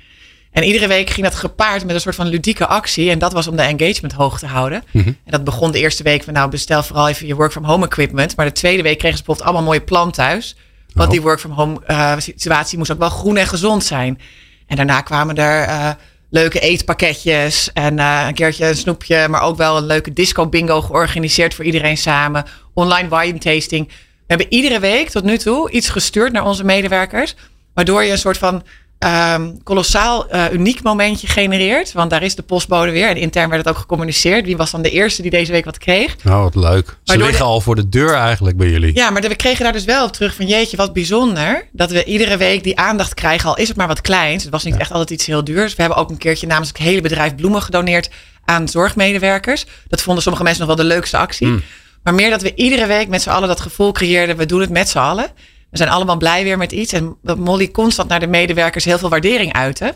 [0.52, 3.10] En iedere week ging dat gepaard met een soort van ludieke actie.
[3.10, 4.84] En dat was om de engagement hoog te houden.
[4.92, 5.18] Mm -hmm.
[5.24, 7.86] En dat begon de eerste week van nou bestel vooral even je work from home
[7.86, 8.36] equipment.
[8.36, 10.56] Maar de tweede week kregen ze bijvoorbeeld allemaal mooie plan thuis.
[10.94, 11.14] Want oh.
[11.14, 14.20] die work from home uh, situatie moest ook wel groen en gezond zijn.
[14.68, 15.90] En daarna kwamen er uh,
[16.32, 19.28] leuke eetpakketjes en uh, een keertje een snoepje.
[19.28, 22.46] Maar ook wel een leuke disco bingo georganiseerd voor iedereen samen.
[22.74, 23.88] Online wine tasting.
[23.88, 27.36] We hebben iedere week tot nu toe iets gestuurd naar onze medewerkers
[27.74, 28.64] Waardoor je een soort van
[29.02, 31.92] ehm, kolossaal uh, uniek momentje genereert.
[31.92, 33.08] Want daar is de postbode weer.
[33.08, 34.46] En intern werd het ook gecommuniceerd.
[34.46, 36.16] Wie was dan de eerste die deze week wat kreeg?
[36.26, 36.98] Oh, wat leuk.
[37.04, 38.96] Ze liggen al voor de deur eigenlijk bij jullie.
[38.96, 41.68] Ja, maar we kregen daar dus wel op terug van jeetje, wat bijzonder.
[41.72, 43.50] Dat we iedere week die aandacht krijgen.
[43.50, 44.44] Al is het maar wat kleins.
[44.44, 45.76] Het was niet echt altijd iets heel duurs.
[45.76, 48.10] We hebben ook een keertje namens het hele bedrijf bloemen gedoneerd
[48.46, 49.66] aan zorgmedewerkers.
[49.88, 51.48] Dat vonden sommige mensen nog wel de leukste actie.
[51.48, 51.64] Mm.
[52.04, 54.38] Maar meer dat we iedere week met z'n allen dat gevoel creëerden.
[54.38, 55.28] We doen het met z'n allen.
[55.72, 56.94] We zijn allemaal blij weer met iets.
[56.94, 59.96] En dat Molly constant naar de medewerkers heel veel waardering uiten.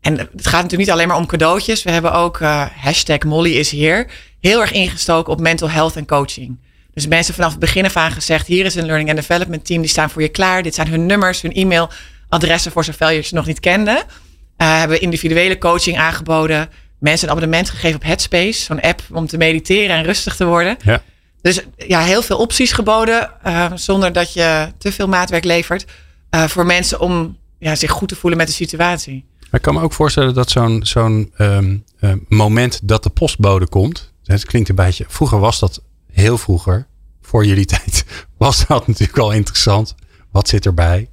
[0.00, 1.82] En het gaat natuurlijk niet alleen maar om cadeautjes.
[1.82, 4.10] We hebben ook uh, hashtag Molly is hier.
[4.40, 6.58] Heel erg ingestoken op mental health en coaching.
[6.94, 9.80] Dus mensen vanaf het begin af aan gezegd: hier is een learning and development team.
[9.80, 10.62] Die staan voor je klaar.
[10.62, 13.90] Dit zijn hun nummers, hun e-mailadressen voor zover je ze nog niet kende.
[13.92, 16.68] Uh, hebben individuele coaching aangeboden.
[16.98, 18.52] Mensen een abonnement gegeven op Headspace.
[18.52, 20.76] Zo'n app om te mediteren en rustig te worden.
[20.84, 21.02] Ja.
[21.48, 23.30] Dus ja, heel veel opties geboden.
[23.46, 25.86] Uh, zonder dat je te veel maatwerk levert.
[26.30, 29.24] Uh, voor mensen om ja, zich goed te voelen met de situatie.
[29.52, 34.12] Ik kan me ook voorstellen dat zo'n zo'n um, uh, moment dat de postbode komt.
[34.24, 35.04] Het klinkt een beetje.
[35.08, 35.82] Vroeger was dat
[36.12, 36.86] heel vroeger.
[37.22, 38.04] Voor jullie tijd
[38.38, 39.94] was dat natuurlijk al interessant.
[40.30, 41.08] Wat zit erbij?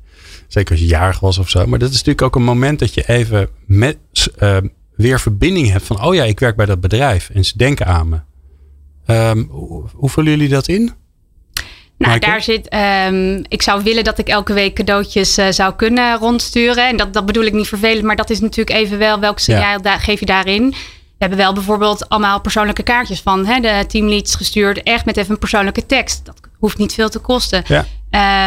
[0.47, 1.67] Zeker als je jarig was of zo.
[1.67, 3.97] Maar dat is natuurlijk ook een moment dat je even met,
[4.95, 6.03] weer verbinding hebt van.
[6.03, 7.29] Oh ja, ik werk bij dat bedrijf.
[7.29, 8.19] En ze denken aan me.
[9.07, 9.47] Um,
[9.93, 10.93] hoe vullen jullie dat in?
[11.97, 12.73] Nou, daar zit.
[13.07, 16.87] Um, ik zou willen dat ik elke week cadeautjes uh, zou kunnen rondsturen.
[16.87, 19.79] En dat, dat bedoel ik niet vervelend, maar dat is natuurlijk even wel welk signaal
[19.83, 19.97] ja.
[19.97, 20.69] geef je daarin.
[20.69, 20.75] We
[21.17, 24.83] hebben wel bijvoorbeeld allemaal persoonlijke kaartjes van hè, de teamleads gestuurd.
[24.83, 26.25] Echt met even een persoonlijke tekst.
[26.25, 27.63] Dat hoeft niet veel te kosten.
[27.67, 27.79] Ja.
[27.79, 27.85] Um,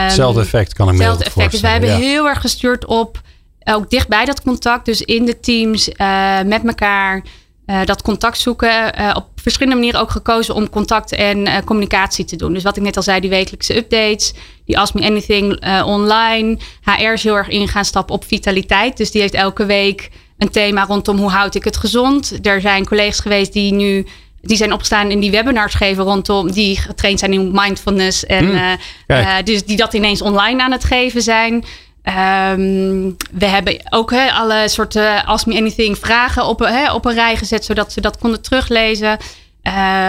[0.04, 1.50] hetzelfde effect kan ik me Hetzelfde effect.
[1.50, 3.20] Dus wij hebben heel erg gestuurd op
[3.64, 4.84] ook dichtbij dat contact.
[4.84, 7.22] Dus in de teams uh, met elkaar.
[7.66, 9.00] Uh, dat contact zoeken.
[9.00, 12.52] Uh, op verschillende manieren ook gekozen om contact en uh, communicatie te doen.
[12.52, 14.34] Dus wat ik net al zei, die wekelijkse updates,
[14.64, 16.58] die Ask Me Anything online.
[16.82, 18.96] HR is heel erg in gaan stappen op vitaliteit.
[18.96, 22.38] Dus die heeft elke week een thema rondom hoe houd ik het gezond.
[22.46, 24.06] Er zijn collega's geweest die nu
[24.42, 29.44] die zijn opgestaan in die webinars geven rondom die getraind zijn in mindfulness en mm,
[29.44, 31.64] dus die dat ineens online aan het geven zijn.
[32.04, 36.60] Um, we hebben ook alle soorten Ask Me Anything vragen op,
[36.92, 39.18] op een rij gezet, zodat ze dat konden teruglezen.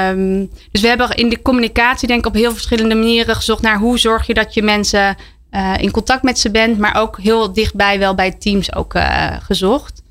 [0.10, 3.78] Um, dus we hebben in de communicatie denk ik op heel verschillende manieren gezocht naar
[3.78, 5.16] hoe zorg je dat je mensen
[5.52, 9.36] uh, in contact met ze bent, maar ook heel dichtbij wel bij teams ook uh,
[9.42, 10.02] gezocht.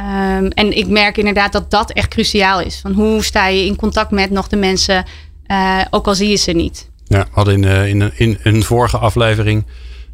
[0.00, 2.78] Um, en ik merk inderdaad dat dat echt cruciaal is.
[2.80, 5.04] Van hoe sta je in contact met nog de mensen,
[5.46, 6.90] uh, ook al zie je ze niet.
[7.04, 9.64] Ja, we hadden in, in, in een vorige aflevering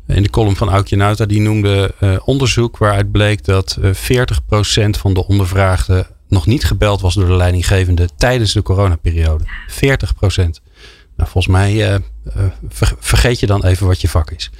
[0.06, 4.28] in de column van Aukje Nauta, die noemde uh, onderzoek waaruit bleek dat uh, eh,
[4.86, 9.44] 40% van de ondervraagden nog niet gebeld was door de leidinggevende tijdens de coronaperiode.
[9.68, 9.74] 40%.
[11.16, 11.96] Nou, volgens mij uh,
[12.98, 14.50] vergeet je dan even wat je vak is.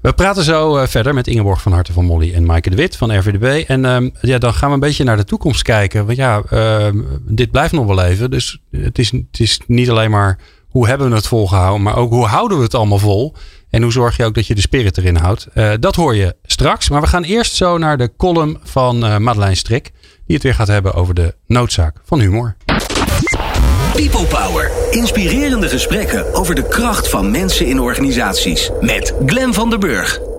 [0.00, 3.18] We praten zo verder met Ingeborg van Harten van Molly en Maaike de Wit van
[3.18, 3.68] RVDB.
[3.68, 6.06] En ehm, ja, dan gaan we een beetje naar de toekomst kijken.
[6.06, 8.30] Want ja, ehm, dit blijft nog wel even.
[8.30, 10.38] Dus het is, het is niet alleen maar
[10.68, 13.34] hoe hebben we het volgehouden, maar ook hoe houden we het allemaal vol.
[13.72, 15.46] En hoe zorg je ook dat je de spirit erin houdt?
[15.54, 16.88] Uh, dat hoor je straks.
[16.88, 19.90] Maar we gaan eerst zo naar de column van uh, Madeleine Strik.
[20.26, 22.56] Die het weer gaat hebben over de noodzaak van humor.
[23.92, 24.70] People Power.
[24.90, 28.70] Inspirerende gesprekken over de kracht van mensen in organisaties.
[28.80, 30.31] Met Glen van der Burg.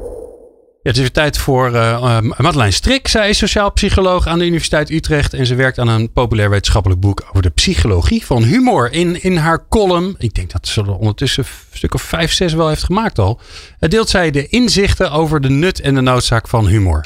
[0.83, 3.07] Ja, het is weer tijd voor uh, Madeleine Strik.
[3.07, 5.33] Zij is sociaal psycholoog aan de Universiteit Utrecht.
[5.33, 8.91] En ze werkt aan een populair wetenschappelijk boek over de psychologie van humor.
[8.91, 12.53] In, in haar column, ik denk dat ze er ondertussen een stuk of vijf, zes
[12.53, 13.39] wel heeft gemaakt al.
[13.79, 17.05] Deelt zij de inzichten over de nut en de noodzaak van humor.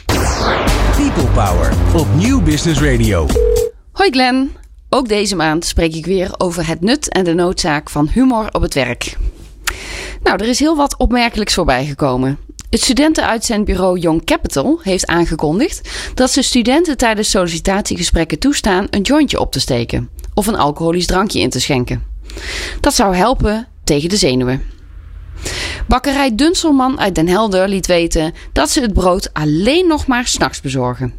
[0.95, 3.27] People Power op Nieuw Business Radio.
[3.91, 4.55] Hoi Glenn.
[4.89, 8.61] Ook deze maand spreek ik weer over het nut en de noodzaak van humor op
[8.61, 9.17] het werk.
[10.23, 12.46] Nou, er is heel wat opmerkelijks voorbij gekomen.
[12.69, 19.51] Het studentenuitzendbureau Young Capital heeft aangekondigd dat ze studenten tijdens sollicitatiegesprekken toestaan een jointje op
[19.51, 22.03] te steken of een alcoholisch drankje in te schenken.
[22.82, 24.63] Dat zou helpen tegen de zenuwen.
[25.88, 30.62] Bakkerij Dunselman uit Den Helder liet weten dat ze het brood alleen nog maar s'nachts
[30.62, 31.13] bezorgen.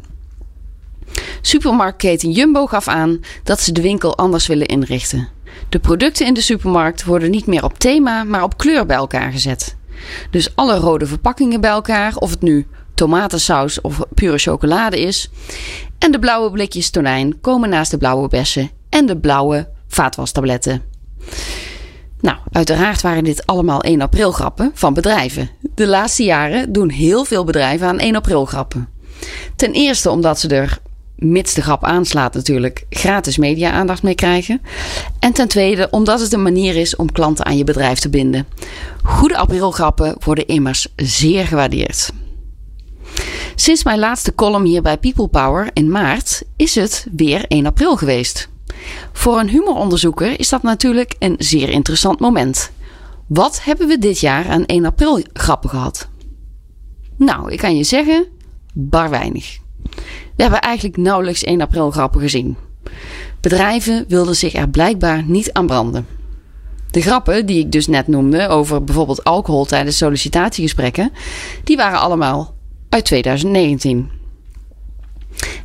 [1.41, 5.27] Supermarktketen Jumbo gaf aan dat ze de winkel anders willen inrichten.
[5.69, 9.31] De producten in de supermarkt worden niet meer op thema, maar op kleur bij elkaar
[9.31, 9.77] gezet.
[10.29, 15.29] Dus alle rode verpakkingen bij elkaar, of het nu tomatensaus of pure chocolade is.
[15.97, 20.81] En de blauwe blikjes tonijn komen naast de blauwe bessen en de blauwe vaatwastabletten.
[22.21, 25.49] Nou, uiteraard waren dit allemaal 1 april grappen van bedrijven.
[25.75, 28.89] De laatste jaren doen heel veel bedrijven aan 1 april grappen.
[29.55, 30.79] Ten eerste omdat ze er
[31.19, 34.61] mits de grap aanslaat natuurlijk, gratis media-aandacht mee krijgen.
[35.19, 38.47] En ten tweede omdat het een manier is om klanten aan je bedrijf te binden.
[39.03, 42.11] Goede aprilgrappen worden immers zeer gewaardeerd.
[43.55, 47.97] Sinds mijn laatste column hier bij People Power in maart is het weer 1 april
[47.97, 48.49] geweest.
[49.13, 52.71] Voor een humoronderzoeker is dat natuurlijk een zeer interessant moment.
[53.27, 56.09] Wat hebben we dit jaar aan 1 april grappen gehad?
[57.15, 58.25] Nou, ik kan je zeggen,
[58.73, 59.57] bar weinig.
[60.39, 62.57] We hebben eigenlijk nauwelijks 1 april grappen gezien.
[63.41, 66.07] Bedrijven wilden zich er blijkbaar niet aan branden.
[66.91, 71.11] De grappen die ik dus net noemde over bijvoorbeeld alcohol tijdens sollicitatiegesprekken,
[71.63, 72.55] die waren allemaal
[72.89, 74.09] uit 2019.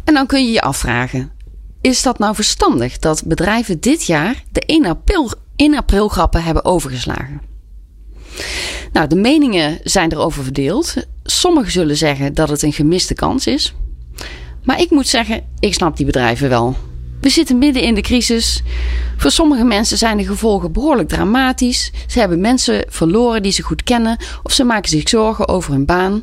[0.04, 1.32] En dan kun je je afvragen:
[1.80, 6.64] is dat nou verstandig dat bedrijven dit jaar de 1 april, 1 april grappen hebben
[6.64, 7.40] overgeslagen?
[8.92, 10.94] Nou, de meningen zijn erover verdeeld.
[11.22, 13.74] Sommigen zullen zeggen dat het een gemiste kans is.
[14.64, 16.76] Maar ik moet zeggen, ik snap die bedrijven wel.
[17.20, 18.62] We zitten midden in de crisis.
[19.16, 21.92] Voor sommige mensen zijn de gevolgen behoorlijk dramatisch.
[22.06, 25.84] Ze hebben mensen verloren die ze goed kennen of ze maken zich zorgen over hun
[25.84, 26.22] baan.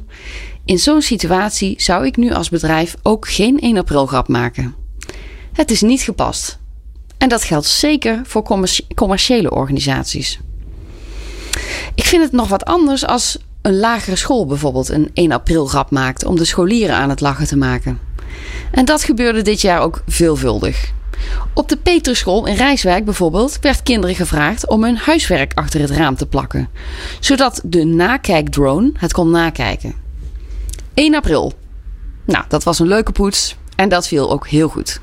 [0.66, 4.76] In zo'n situatie zou ik nu als bedrijf ook geen 1 april grap maken.
[5.54, 6.60] Het is niet gepast.
[7.18, 8.44] En dat geldt zeker voor
[8.96, 10.40] commerciële organisaties.
[11.96, 15.92] Ik vind het nog wat anders als een lagere school bijvoorbeeld een 1 april grap
[15.92, 18.00] maakt om de scholieren aan het lachen te maken.
[18.72, 20.92] En dat gebeurde dit jaar ook veelvuldig.
[21.54, 26.16] Op de Peterschool in Rijswijk bijvoorbeeld werd kinderen gevraagd om hun huiswerk achter het raam
[26.16, 26.70] te plakken,
[27.20, 29.94] zodat de nakijkdrone het kon nakijken.
[30.94, 31.54] 1 april.
[32.26, 35.02] Nou, dat was een leuke poets en dat viel ook heel goed.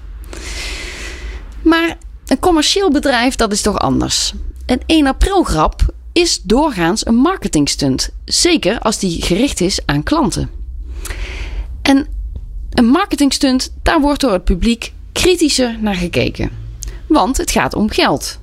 [1.63, 4.33] Maar een commercieel bedrijf, dat is toch anders.
[4.67, 10.51] Een 1 april grap is doorgaans een marketingstunt, zeker als die gericht is aan klanten.
[11.83, 12.07] En
[12.71, 16.51] een marketingstunt, daar wordt door het publiek kritischer naar gekeken.
[17.07, 18.39] Want het gaat om geld.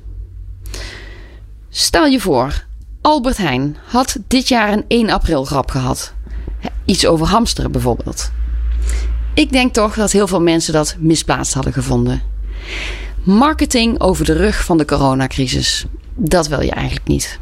[1.70, 2.66] Stel je voor,
[3.02, 6.14] Albert Heijn had dit jaar een 1 april grap gehad.
[6.86, 8.32] Iets over hamsteren bijvoorbeeld.
[9.34, 12.22] Ik denk toch dat heel veel mensen dat misplaatst hadden gevonden.
[13.24, 15.86] Marketing over de rug van de coronacrisis.
[16.16, 17.40] Dat wil je eigenlijk niet.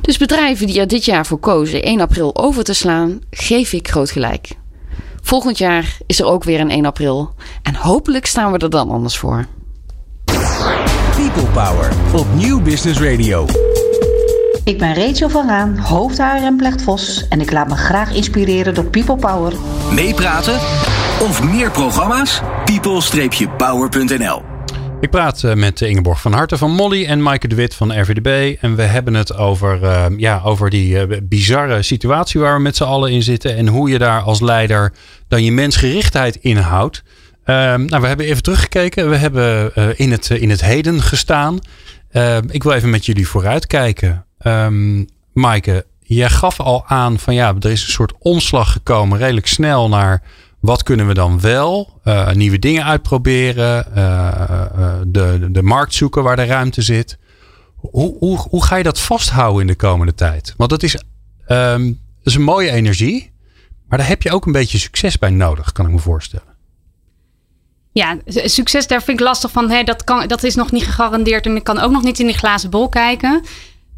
[0.00, 3.88] Dus bedrijven die er dit jaar voor kozen 1 april over te slaan, geef ik
[3.88, 4.48] groot gelijk.
[5.20, 7.34] Volgend jaar is er ook weer een 1 april.
[7.62, 9.46] En hopelijk staan we er dan anders voor.
[11.16, 13.46] People Power op Nieuw Business Radio.
[14.64, 18.84] Ik ben Rachel van Raan, hoofdhaar en Vos en ik laat me graag inspireren door
[18.84, 19.52] People Power.
[19.92, 20.54] Meepraten
[21.20, 22.40] of meer programma's?
[22.64, 24.49] people-power.nl
[25.00, 28.56] ik praat eh, met Ingeborg van Harten van Molly en Maaike de Wit van RVDB.
[28.60, 32.76] En we hebben het over, uh, ja, over die uh, bizarre situatie waar we met
[32.76, 33.56] z'n allen in zitten.
[33.56, 34.92] En hoe je daar als leider
[35.28, 37.02] dan je mensgerichtheid inhoudt.
[37.44, 39.10] Ehm, nou, we hebben even teruggekeken.
[39.10, 41.58] We hebben in, het, in het heden gestaan.
[42.10, 44.24] Ehm, ik wil even met jullie vooruitkijken.
[44.46, 49.46] Um, Maaike, jij gaf al aan van ja, er is een soort omslag gekomen redelijk
[49.46, 50.22] snel naar
[50.60, 52.00] wat kunnen we dan wel?
[52.04, 53.86] Uh, nieuwe dingen uitproberen.
[53.96, 57.18] Uh, de, de markt zoeken waar de ruimte zit.
[57.74, 60.54] Hoe, hoe, hoe ga je dat vasthouden in de komende tijd?
[60.56, 60.92] Want dat is,
[61.46, 61.80] dat
[62.22, 63.32] is een mooie energie.
[63.88, 66.48] Maar daar heb je ook een beetje succes bij nodig, kan ik me voorstellen.
[67.92, 69.70] Ja, succes daar vind ik lastig van.
[69.70, 71.46] Hè, dat, kan, dat is nog niet gegarandeerd.
[71.46, 73.44] En ik kan ook nog niet in die glazen bol kijken.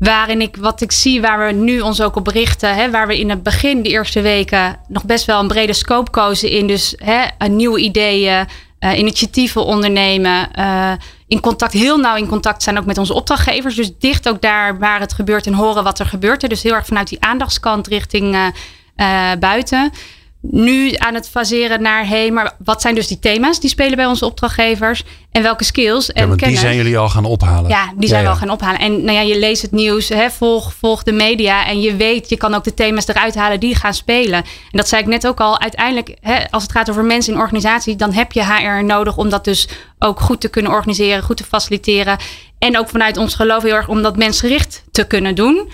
[0.03, 3.19] Waarin ik wat ik zie, waar we nu ons ook op richten, hè, waar we
[3.19, 6.67] in het begin, de eerste weken, nog best wel een brede scope kozen in.
[6.67, 8.47] Dus hè, nieuwe ideeën,
[8.81, 10.49] uh, initiatieven ondernemen.
[10.59, 10.93] Uh,
[11.27, 13.75] in contact, heel nauw in contact zijn ook met onze opdrachtgevers.
[13.75, 16.49] Dus dicht ook daar waar het gebeurt en horen wat er gebeurt.
[16.49, 19.93] Dus heel erg vanuit die aandachtskant richting uh, buiten
[20.43, 23.97] nu aan het faseren naar, hé, hey, maar wat zijn dus die thema's die spelen
[23.97, 27.71] bij onze opdrachtgevers en welke skills en ja, Die zijn jullie al gaan ophalen.
[27.71, 28.81] Ja, die zijn ja, we al gaan ophalen.
[28.81, 32.29] En nou ja, je leest het nieuws, hè, volg, volg de media en je weet,
[32.29, 34.39] je kan ook de thema's eruit halen die gaan spelen.
[34.39, 37.41] En dat zei ik net ook al, uiteindelijk, hè, als het gaat over mensen in
[37.41, 41.37] organisatie, dan heb je HR nodig om dat dus ook goed te kunnen organiseren, goed
[41.37, 42.19] te faciliteren.
[42.59, 45.69] En ook vanuit ons geloof heel erg om dat mensgericht te kunnen doen.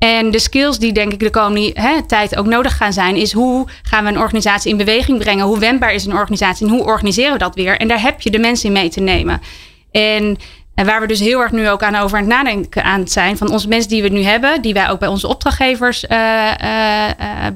[0.00, 3.32] En de skills die denk ik de komende hè, tijd ook nodig gaan zijn, is
[3.32, 5.44] hoe gaan we een organisatie in beweging brengen?
[5.44, 7.76] Hoe wendbaar is een organisatie en hoe organiseren we dat weer?
[7.78, 9.40] En daar heb je de mensen in mee te nemen.
[9.90, 10.36] En,
[10.74, 13.50] waar we dus heel erg nu ook aan over aan het nadenken aan zijn, van
[13.50, 17.04] onze mensen die we nu hebben, die wij ook bij onze opdrachtgevers uh, uh,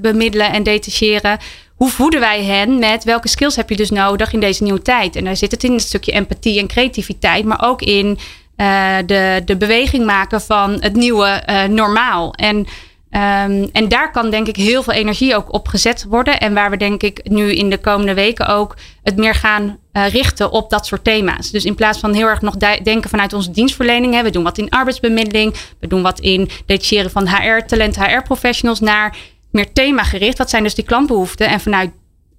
[0.01, 1.39] bemiddelen en detacheren.
[1.75, 5.17] Hoe voeden wij hen met welke skills heb je dus nodig in deze nieuwe tijd?
[5.17, 8.19] En daar zit het in een stukje empathie en creativiteit, maar ook in
[8.57, 12.35] uh, de, de beweging maken van het nieuwe uh, normaal.
[12.35, 16.41] En, um, en daar kan denk ik heel veel energie ook op gezet worden.
[16.41, 20.09] En waar we denk ik nu in de komende weken ook het meer gaan uh,
[20.09, 21.51] richten op dat soort thema's.
[21.51, 24.15] Dus in plaats van heel erg nog denken vanuit onze dienstverlening.
[24.15, 25.55] Hè, we doen wat in arbeidsbemiddeling.
[25.81, 29.17] We doen wat in detacheren van HR, talent HR professionals naar
[29.51, 30.39] meer themagericht.
[30.39, 31.49] Wat zijn dus die klantbehoeften?
[31.49, 31.91] En vanuit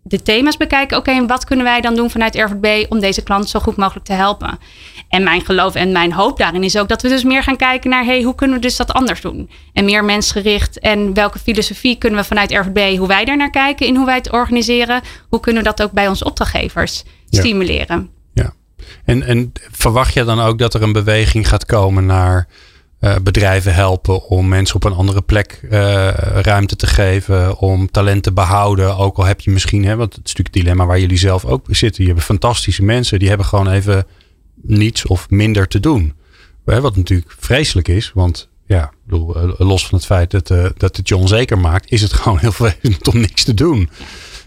[0.08, 0.98] de thema's bekijken.
[0.98, 4.14] Oké, wat kunnen wij dan doen vanuit RVB om deze klant zo goed mogelijk te
[4.14, 4.60] helpen?
[5.10, 7.90] En mijn geloof en mijn hoop daarin is ook dat we dus meer gaan kijken
[7.90, 9.50] naar hey, hoe kunnen we dus dat anders doen?
[9.74, 13.88] En meer mensgericht en welke filosofie kunnen we vanuit RVB, hoe wij daar naar kijken
[13.88, 18.10] in hoe wij het organiseren, hoe kunnen we dat ook bij onze opdrachtgevers stimuleren?
[18.34, 18.54] Ja.
[19.06, 22.48] En, en verwacht je dan ook dat er een beweging gaat komen naar
[23.06, 25.72] uh, bedrijven helpen om mensen op een andere plek uh,
[26.42, 28.98] ruimte te geven, om talent te behouden.
[28.98, 31.46] Ook al heb je misschien, hè, want het is natuurlijk het dilemma waar jullie zelf
[31.46, 32.04] ook zitten.
[32.04, 34.06] Je hebt fantastische mensen, die hebben gewoon even
[34.62, 36.14] niets of minder te doen.
[36.64, 41.08] Wat natuurlijk vreselijk is, want ja, bedoel, eh, los van het feit dat, dat het
[41.08, 43.90] je onzeker maakt, is het gewoon heel vervelend om niks te doen.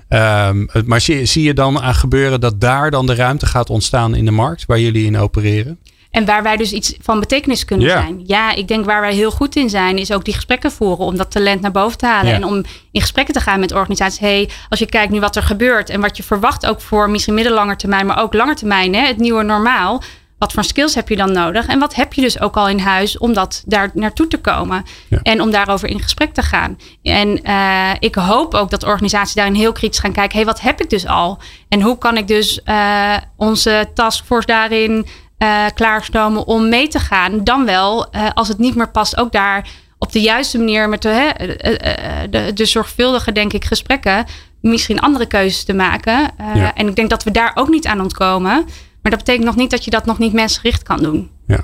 [0.09, 4.14] Um, maar zie, zie je dan aan gebeuren dat daar dan de ruimte gaat ontstaan
[4.14, 5.79] in de markt waar jullie in opereren?
[6.11, 8.23] En waar wij dus iets van betekenis kunnen zijn.
[8.27, 11.16] Ja, ik denk waar wij heel goed in zijn, is ook die gesprekken voeren om
[11.16, 12.35] dat talent naar boven te halen.
[12.35, 14.18] En om in gesprekken te gaan met organisaties.
[14.18, 17.35] hey, als je kijkt nu wat er gebeurt en wat je verwacht ook voor misschien
[17.35, 20.03] middellange termijn, maar ook lange termijn, hè, het nieuwe normaal.
[20.38, 21.66] Wat voor skills heb je dan nodig?
[21.66, 24.85] En wat heb je dus ook al in huis om dat daar naartoe te komen?
[25.23, 26.79] En om daarover in gesprek te gaan.
[27.03, 30.37] En uh, ik hoop ook dat organisaties daarin heel kritisch gaan kijken.
[30.37, 31.38] hey, wat heb ik dus al?
[31.68, 35.07] En hoe kan ik dus uh, onze taskforce daarin
[35.38, 37.44] uh, klaarstomen om mee te gaan.
[37.44, 41.03] Dan wel, uh, als het niet meer past, ook daar op de juiste manier met
[41.03, 44.27] de, uh, de, de, zorgvuldige, denk ik, gesprekken.
[44.61, 46.31] Misschien andere keuzes te maken.
[46.55, 46.74] Ja.
[46.74, 48.64] En ik denk dat we daar ook niet aan ontkomen.
[49.03, 51.31] Maar dat betekent nog niet dat je dat nog niet mensgericht kan doen.
[51.46, 51.61] Ja.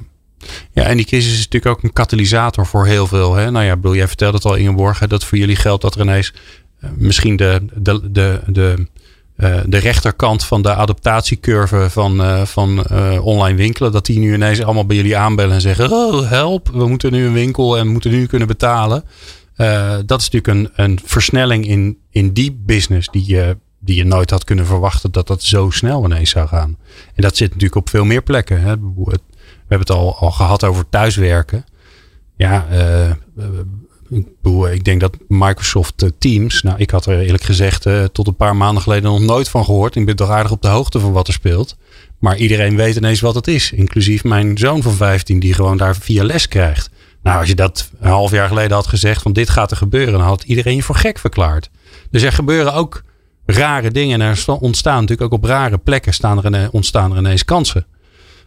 [0.72, 3.34] Ja, en die crisis is natuurlijk ook een katalysator voor heel veel.
[3.34, 3.50] Hè?
[3.50, 6.32] Nou ja, bedoel, jij vertelde het al Ingeborg, dat voor jullie geldt dat er ineens
[6.96, 8.87] misschien de, de, de, de
[9.37, 13.92] uh, de rechterkant van de adaptatiecurve van, uh, van uh, online winkelen.
[13.92, 17.27] Dat die nu ineens allemaal bij jullie aanbellen en zeggen: Oh, help, we moeten nu
[17.27, 19.05] een winkel en moeten nu kunnen betalen.
[20.07, 24.31] dat is natuurlijk een, een versnelling in, in die business die je, die je nooit
[24.31, 26.77] had kunnen verwachten dat dat zo snel ineens zou gaan.
[27.14, 28.61] En dat zit natuurlijk op veel meer plekken.
[28.61, 28.77] Hè.
[28.79, 29.18] We
[29.68, 31.64] hebben het al, al gehad over thuiswerken.
[32.37, 32.66] Ja,
[34.72, 38.36] ik denk dat Microsoft eh, Teams, nou ik had er eerlijk gezegd uh, tot een
[38.36, 39.96] paar maanden geleden nog nooit van gehoord.
[39.96, 41.76] Ik ben toch aardig op de hoogte van wat er speelt.
[42.18, 43.72] Maar iedereen weet ineens wat het is.
[43.72, 46.90] Inclusief mijn zoon van 15 die gewoon daar via les krijgt.
[47.22, 50.12] Nou, als je dat een half jaar geleden had gezegd van dit gaat er gebeuren,
[50.12, 51.70] dan had iedereen je voor gek verklaard.
[52.10, 53.02] Dus er gebeuren ook
[53.46, 57.44] rare dingen en er ontstaan natuurlijk ook op rare plekken staan er, ontstaan er ineens
[57.44, 57.86] kansen.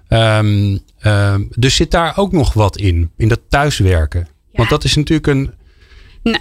[0.09, 4.27] Um, um, dus zit daar ook nog wat in, in dat thuiswerken.
[4.57, 5.53] Want dat is natuurlijk een.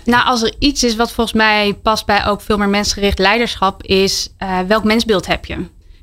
[0.05, 3.83] Nou, als er iets is wat volgens mij past bij ook veel meer mensgericht leiderschap,
[3.83, 5.57] is uh, welk mensbeeld heb je?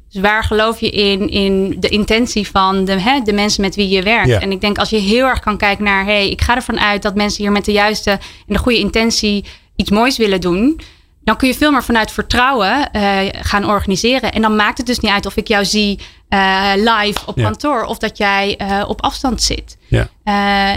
[0.10, 3.90] Dus waar geloof je in, in de intentie van de, hè, de mensen met wie
[3.90, 4.28] je werkt?
[4.28, 4.40] Ja.
[4.40, 7.02] En ik denk als je heel erg kan kijken naar, hey, ik ga ervan uit
[7.02, 9.46] dat mensen hier met de juiste en de goede intentie
[9.76, 10.80] iets moois willen doen
[11.24, 14.32] dan kun je veel meer vanuit vertrouwen uh, gaan organiseren.
[14.32, 17.44] En dan maakt het dus niet uit of ik jou zie uh, live op ja.
[17.44, 19.78] kantoor of dat jij uh, op afstand zit.
[19.88, 20.10] Ja.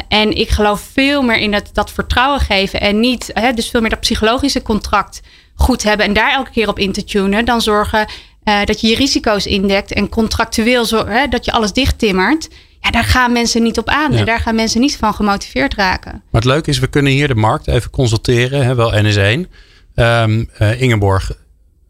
[0.09, 3.91] en ik geloof veel meer in het, dat vertrouwen geven en niet, dus veel meer
[3.91, 5.21] dat psychologische contract
[5.55, 7.45] goed hebben en daar elke keer op in te tunen.
[7.45, 8.07] Dan zorgen
[8.65, 12.49] dat je je risico's indekt en contractueel zorgen dat je alles dicht timmert.
[12.81, 14.13] Ja, daar gaan mensen niet op aan.
[14.13, 14.19] Ja.
[14.19, 16.13] En daar gaan mensen niet van gemotiveerd raken.
[16.13, 18.65] Maar het leuke is, we kunnen hier de markt even consulteren.
[18.65, 19.49] Hè, wel NS1.
[19.99, 21.33] Um, uh, Ingeborg,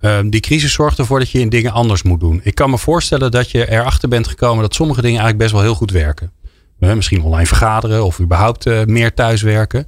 [0.01, 2.41] um, die crisis zorgt ervoor dat je in dingen anders moet doen.
[2.43, 5.63] Ik kan me voorstellen dat je erachter bent gekomen dat sommige dingen eigenlijk best wel
[5.63, 6.33] heel goed werken.
[6.81, 9.87] Uh, misschien online vergaderen of überhaupt uh, meer thuiswerken.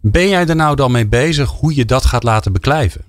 [0.00, 3.04] Ben jij er nou dan mee bezig hoe je dat gaat laten beklijven?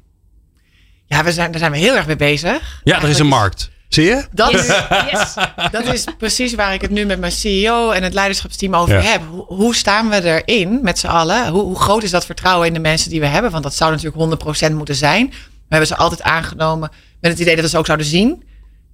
[1.06, 2.82] Ja, we zijn, daar zijn we heel erg mee bezig.
[2.84, 3.72] Ja, er is een markt.
[3.94, 4.26] Zie je?
[4.32, 4.68] Dat, is,
[5.12, 5.34] yes,
[5.72, 9.02] dat is precies waar ik het nu met mijn CEO en het leiderschapsteam over ja.
[9.02, 9.22] heb.
[9.30, 11.48] Hoe, hoe, staan we erin met z'n allen?
[11.48, 13.52] Hoe, hoe, groot is dat vertrouwen in de mensen die we hebben?
[13.52, 15.28] Want dat zou natuurlijk 100% moeten zijn.
[15.30, 16.90] We hebben ze altijd aangenomen
[17.22, 18.44] met het idee dat we ze ook zouden zien.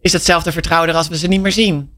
[0.01, 1.89] Is hetzelfde vertrouwen er als we ze niet meer zien?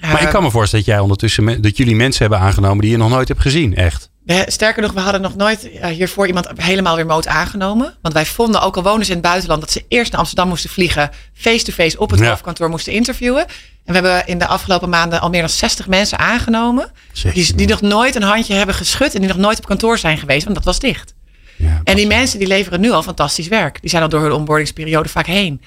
[0.00, 2.90] Maar uh, ik kan me voorstellen dat jij ondertussen dat jullie mensen hebben aangenomen die
[2.90, 4.10] je nog nooit hebt gezien, echt.
[4.26, 7.94] Sterker nog, we hadden nog nooit hiervoor iemand helemaal remote aangenomen.
[8.02, 10.48] Want wij vonden, ook al wonen ze in het buitenland, dat ze eerst naar Amsterdam
[10.48, 12.28] moesten vliegen, face-to-face op het ja.
[12.28, 13.46] hoofdkantoor moesten interviewen.
[13.84, 16.90] En we hebben in de afgelopen maanden al meer dan 60 mensen aangenomen.
[17.34, 20.18] Die, die nog nooit een handje hebben geschud en die nog nooit op kantoor zijn
[20.18, 21.14] geweest, want dat was dicht.
[21.56, 23.80] Ja, en die mensen die leveren nu al fantastisch werk.
[23.80, 25.60] Die zijn al door hun onboardingsperiode vaak heen.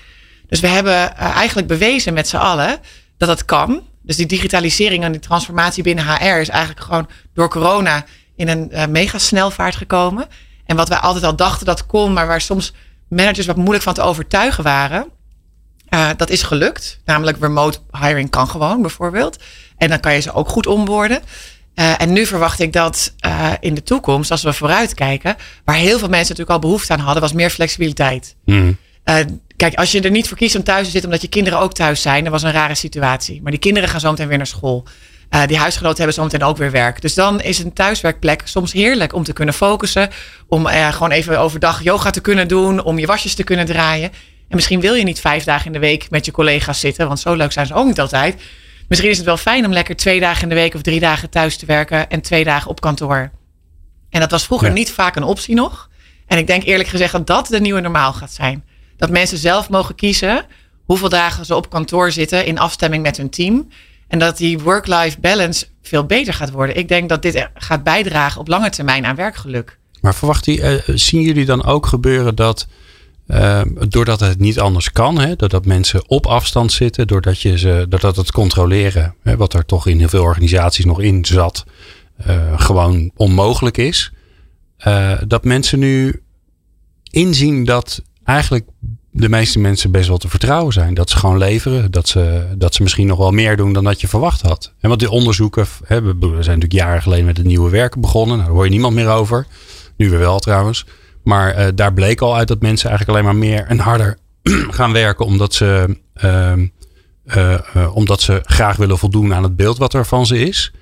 [0.47, 2.79] Dus we hebben uh, eigenlijk bewezen met z'n allen
[3.17, 3.81] dat het kan.
[4.01, 8.05] Dus die digitalisering en die transformatie binnen HR is eigenlijk gewoon door corona
[8.35, 10.27] in een uh, mega snelvaart gekomen.
[10.65, 12.73] En wat wij altijd al dachten dat kon, maar waar soms
[13.07, 15.05] managers wat moeilijk van te overtuigen waren.
[15.89, 16.99] Uh, dat is gelukt.
[17.05, 19.43] Namelijk remote hiring kan gewoon bijvoorbeeld.
[19.77, 21.21] En dan kan je ze ook goed onboorden.
[21.75, 25.99] Uh, en nu verwacht ik dat uh, in de toekomst, als we vooruitkijken, waar heel
[25.99, 28.35] veel mensen natuurlijk al behoefte aan hadden, was meer flexibiliteit.
[28.45, 28.77] Mm.
[29.05, 29.15] Uh,
[29.55, 31.73] kijk, als je er niet voor kiest om thuis te zitten omdat je kinderen ook
[31.73, 33.41] thuis zijn, dan was een rare situatie.
[33.41, 34.87] Maar die kinderen gaan zo meteen weer naar school.
[35.47, 37.01] Die huisgenoten hebben zo meteen ook weer werk.
[37.01, 40.09] Dus dan is een thuiswerkplek soms heerlijk om te kunnen focussen.
[40.47, 42.83] Om gewoon even overdag yoga te kunnen doen.
[42.83, 44.11] Om je wasjes te kunnen draaien.
[44.49, 47.07] En misschien wil je niet vijf dagen in de week met je collega's zitten.
[47.07, 48.41] Want zo leuk zijn ze ook niet altijd.
[48.87, 51.29] Misschien is het wel fijn om lekker twee dagen in de week of drie dagen
[51.29, 53.31] thuis te werken en twee dagen op kantoor.
[54.09, 54.73] En dat was vroeger Ja.
[54.73, 55.89] niet vaak een optie nog.
[56.27, 58.63] En ik denk eerlijk gezegd dat dat de nieuwe normaal gaat zijn.
[58.97, 60.45] Dat mensen zelf mogen kiezen
[60.85, 63.67] hoeveel dagen ze op kantoor zitten in afstemming met hun team.
[64.07, 66.77] En dat die work-life balance veel beter gaat worden.
[66.77, 69.77] Ik denk dat dit gaat bijdragen op lange termijn aan werkgeluk.
[70.01, 72.67] Maar verwacht die, eh, zien jullie dan ook gebeuren dat,
[73.27, 77.85] eh, doordat het niet anders kan, hè, doordat mensen op afstand zitten, doordat, je ze,
[77.89, 81.65] doordat het controleren, hè, wat er toch in heel veel organisaties nog in zat,
[82.17, 84.11] eh, gewoon onmogelijk is,
[85.27, 86.21] dat mensen nu
[87.11, 88.65] inzien dat eigenlijk
[89.17, 90.93] de meeste mensen best wel te vertrouwen zijn.
[90.93, 91.91] Dat ze gewoon leveren.
[91.91, 94.73] Dat ze, dat ze misschien nog wel meer doen dan dat je verwacht had.
[94.79, 98.35] En want die onderzoeken, hè, we zijn natuurlijk jaren geleden met het nieuwe werken begonnen.
[98.35, 99.47] Nou, daar hoor je niemand meer over.
[99.97, 100.85] Nu weer wel trouwens.
[101.23, 104.17] Maar eh, daar bleek al uit dat mensen eigenlijk alleen maar meer en harder
[104.77, 105.25] gaan werken.
[105.25, 106.67] Omdat ze, ehm,
[107.25, 110.73] eh, eh, omdat ze graag willen voldoen aan het beeld wat er van ze is.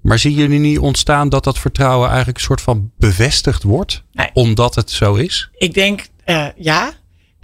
[0.00, 4.02] Maar zien jullie niet ontstaan dat dat vertrouwen eigenlijk een soort van bevestigd wordt?
[4.12, 4.30] Nee.
[4.32, 5.50] Omdat het zo is?
[5.54, 6.06] Ik denk
[6.56, 6.92] ja.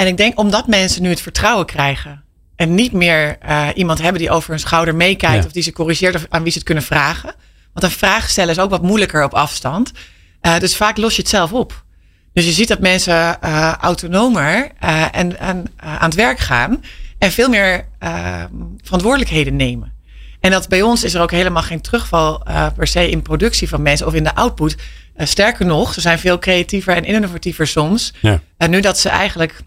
[0.00, 2.24] En ik denk omdat mensen nu het vertrouwen krijgen.
[2.56, 5.42] En niet meer eh, iemand hebben die over hun schouder meekijkt.
[5.42, 5.46] Ja.
[5.46, 7.34] Of die ze corrigeert of aan wie ze het kunnen vragen.
[7.72, 9.92] Want een vraag stellen is ook wat moeilijker op afstand.
[10.40, 11.84] Eh, dus vaak los je het zelf op.
[12.32, 14.70] Dus je ziet dat mensen eh, autonomer
[15.12, 16.84] en, en aan het werk gaan.
[17.18, 18.44] En veel meer eh,
[18.82, 19.92] verantwoordelijkheden nemen.
[20.40, 22.42] En dat bij ons is er ook helemaal geen terugval
[22.76, 24.76] per se in productie van mensen of in de output.
[25.16, 28.12] Sterker nog, ze zijn veel creatiever en innovatiever soms.
[28.20, 28.40] Ja.
[28.56, 29.62] En nu dat ze eigenlijk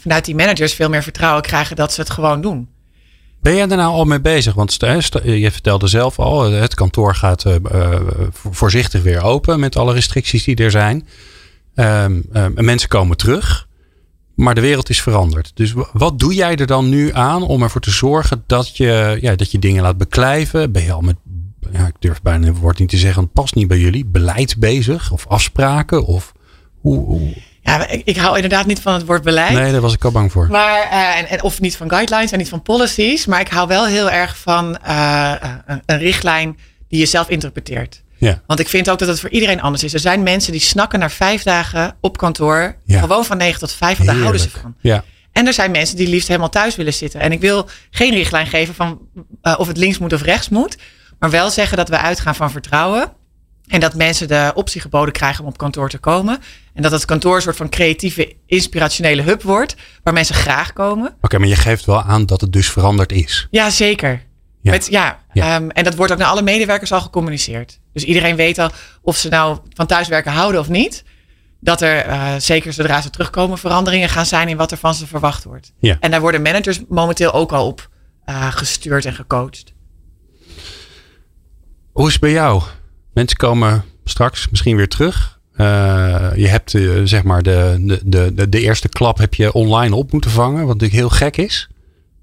[0.00, 2.68] vanuit die managers veel meer vertrouwen krijgen dat ze het gewoon doen.
[3.40, 4.54] Ben jij er nou al mee bezig?
[4.54, 4.76] Want
[5.22, 9.92] je vertelde zelf al, het kantoor gaat eh, eh, vo- voorzichtig weer open met alle
[9.92, 11.08] restricties die er zijn.
[11.74, 13.68] Ehm, ehm, en mensen komen terug,
[14.34, 15.50] maar de wereld is veranderd.
[15.54, 19.34] Dus wat doe jij er dan nu aan om ervoor te zorgen dat je, ja,
[19.36, 20.72] dat je dingen laat beklijven?
[20.72, 21.16] Ben je al met,
[21.72, 24.56] ja, ik durf bijna het woord niet te zeggen, het past niet bij jullie, beleid
[24.58, 26.04] bezig of afspraken?
[26.04, 26.32] Of
[26.80, 27.34] hoe, hoe?
[27.66, 29.52] Ja, ik, ik hou inderdaad niet van het woord beleid.
[29.52, 30.46] Nee, daar was ik al bang voor.
[30.50, 33.26] Maar, eh, en, en, of niet van guidelines en niet van policies.
[33.26, 35.32] Maar ik hou wel heel erg van eh,
[35.66, 36.58] een, een richtlijn
[36.88, 38.02] die je zelf interpreteert.
[38.18, 38.42] Ja.
[38.46, 39.94] Want ik vind ook dat het voor iedereen anders is.
[39.94, 42.76] Er zijn mensen die snakken naar vijf dagen op kantoor.
[42.84, 43.00] Ja.
[43.00, 43.96] Gewoon van negen tot vijf.
[43.96, 44.74] Want daar houden ze van.
[44.80, 45.04] Ja.
[45.32, 47.20] En er zijn mensen die liefst helemaal thuis willen zitten.
[47.20, 48.98] En ik wil geen richtlijn geven van
[49.42, 50.76] eh, of het links moet of rechts moet.
[51.18, 53.12] Maar wel zeggen dat we uitgaan van vertrouwen.
[53.66, 56.38] En dat mensen de optie geboden krijgen om op kantoor te komen.
[56.74, 59.74] En dat het kantoor een soort van creatieve, inspirationele hub wordt.
[60.02, 61.16] Waar mensen graag komen.
[61.20, 63.46] Oké, maar je geeft wel aan dat het dus veranderd is.
[63.50, 64.22] Ja, zeker.
[64.60, 64.70] Ja.
[64.70, 65.54] Met, ja, Ja.
[65.54, 67.78] ehm, en dat wordt ook naar alle medewerkers al gecommuniceerd.
[67.92, 68.70] Dus iedereen weet al
[69.02, 71.04] of ze nou van thuiswerken houden of niet.
[71.60, 75.06] Dat er, eh, zeker zodra ze terugkomen, veranderingen gaan zijn in wat er van ze
[75.06, 75.72] verwacht wordt.
[75.78, 75.96] Ja.
[76.00, 77.88] En daar worden managers momenteel ook al op
[78.24, 79.72] eh, gestuurd en gecoacht.
[81.92, 82.62] Hoe is het bij jou?
[83.16, 85.40] Mensen komen straks misschien weer terug.
[85.52, 89.94] Eh, je hebt eh, zeg maar de, de, de, de eerste klap heb je online
[89.94, 91.68] op moeten vangen, wat natuurlijk heel gek is.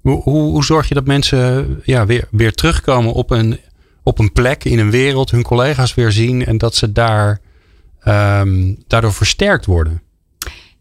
[0.00, 3.60] Hoe, hoe, zorg je dat mensen ja, weer, weer terugkomen op een,
[4.02, 7.40] op een plek in een wereld, hun collega's weer zien en dat ze daar,
[8.00, 10.02] ehm, daardoor versterkt worden?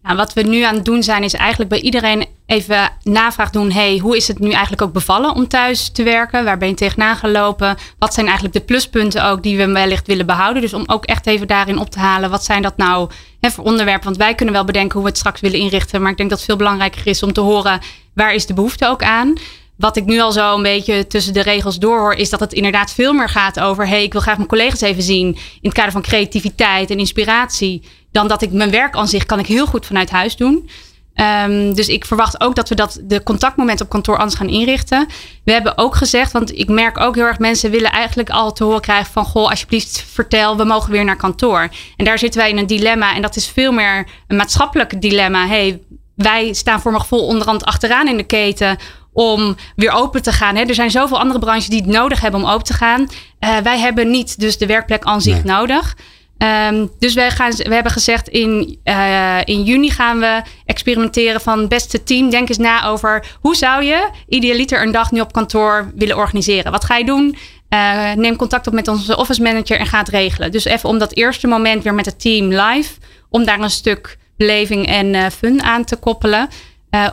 [0.04, 3.72] Nou, wat we nu aan het doen zijn, is eigenlijk bij iedereen even navraag doen.
[3.72, 6.44] Hey, hoe is het nu eigenlijk ook bevallen om thuis te werken?
[6.44, 7.78] Waar ben je tegenaan gelopen?
[8.00, 10.62] Wat zijn eigenlijk de pluspunten ook die we wellicht willen behouden?
[10.62, 12.30] Dus om ook echt even daarin op te halen.
[12.30, 14.04] Wat zijn dat nou hè, voor onderwerpen?
[14.04, 16.02] Want wij kunnen wel bedenken hoe we het straks willen inrichten.
[16.02, 17.80] Maar ik denk dat het veel belangrijker is om te horen
[18.14, 19.34] waar is de behoefte ook aan.
[19.76, 22.94] Wat ik nu al zo een beetje tussen de regels doorhoor, is dat het inderdaad
[22.94, 25.28] veel meer gaat over: hey, ik wil graag mijn collega's even zien.
[25.28, 27.84] In het kader van creativiteit en inspiratie.
[28.14, 30.70] Dan dat ik mijn werk aan zich kan ik heel goed vanuit huis doen.
[31.14, 35.08] Ehm, dus ik verwacht ook dat we dat de contactmomenten op kantoor anders gaan inrichten.
[35.44, 38.64] We hebben ook gezegd, want ik merk ook heel erg mensen willen eigenlijk al te
[38.64, 41.70] horen krijgen van goh, alsjeblieft vertel, we mogen weer naar kantoor.
[41.98, 45.48] En daar zitten wij in een dilemma en dat is veel meer een maatschappelijk dilemma.
[45.48, 45.82] Hey,
[46.16, 48.78] wij staan voor mijn gevoel onderhand achteraan in de keten
[49.14, 50.56] om weer open te gaan.
[50.56, 50.64] Hè.
[50.64, 53.08] Er zijn zoveel andere branches die het nodig hebben om open te gaan.
[53.40, 55.54] Eh, wij hebben niet dus de werkplek aan zich Nee.
[55.56, 55.96] nodig.
[56.44, 61.68] Ehm, dus wij, gaan, we hebben gezegd in, eh, in juni gaan we experimenteren van
[61.68, 62.30] beste team.
[62.30, 66.72] Denk eens na over hoe zou je idealiter een dag nu op kantoor willen organiseren.
[66.72, 67.36] Wat ga je doen?
[67.70, 70.52] Uh, neem contact op met onze office manager en ga het regelen.
[70.52, 72.94] Dus even om dat eerste moment weer met het team live,
[73.30, 76.48] om daar een stuk beleving en uh, fun aan te koppelen.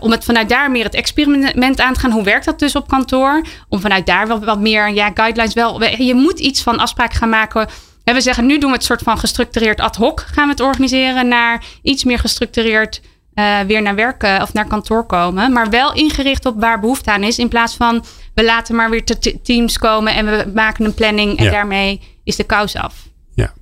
[0.01, 2.11] Om het vanuit daar meer het experiment aan te gaan.
[2.11, 3.43] Hoe werkt dat dus op kantoor?
[3.69, 5.85] Om vanuit daar wel wat meer ja, guidelines wel.
[5.85, 7.69] Je moet iets van afspraak gaan maken.
[8.05, 10.61] En we zeggen nu doen we het soort van gestructureerd ad hoc gaan we het
[10.61, 13.01] organiseren naar iets meer gestructureerd
[13.35, 15.53] uh, weer naar werk uh, of naar kantoor komen.
[15.53, 17.39] Maar wel ingericht op waar behoefte aan is.
[17.39, 21.39] In plaats van we laten maar weer te teams komen en we maken een planning
[21.39, 21.51] en ja.
[21.51, 23.09] daarmee is de kous af.
[23.35, 23.53] Ja.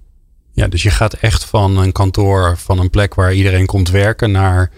[0.53, 4.30] ja, dus je gaat echt van een kantoor, van een plek waar iedereen komt werken,
[4.30, 4.70] naar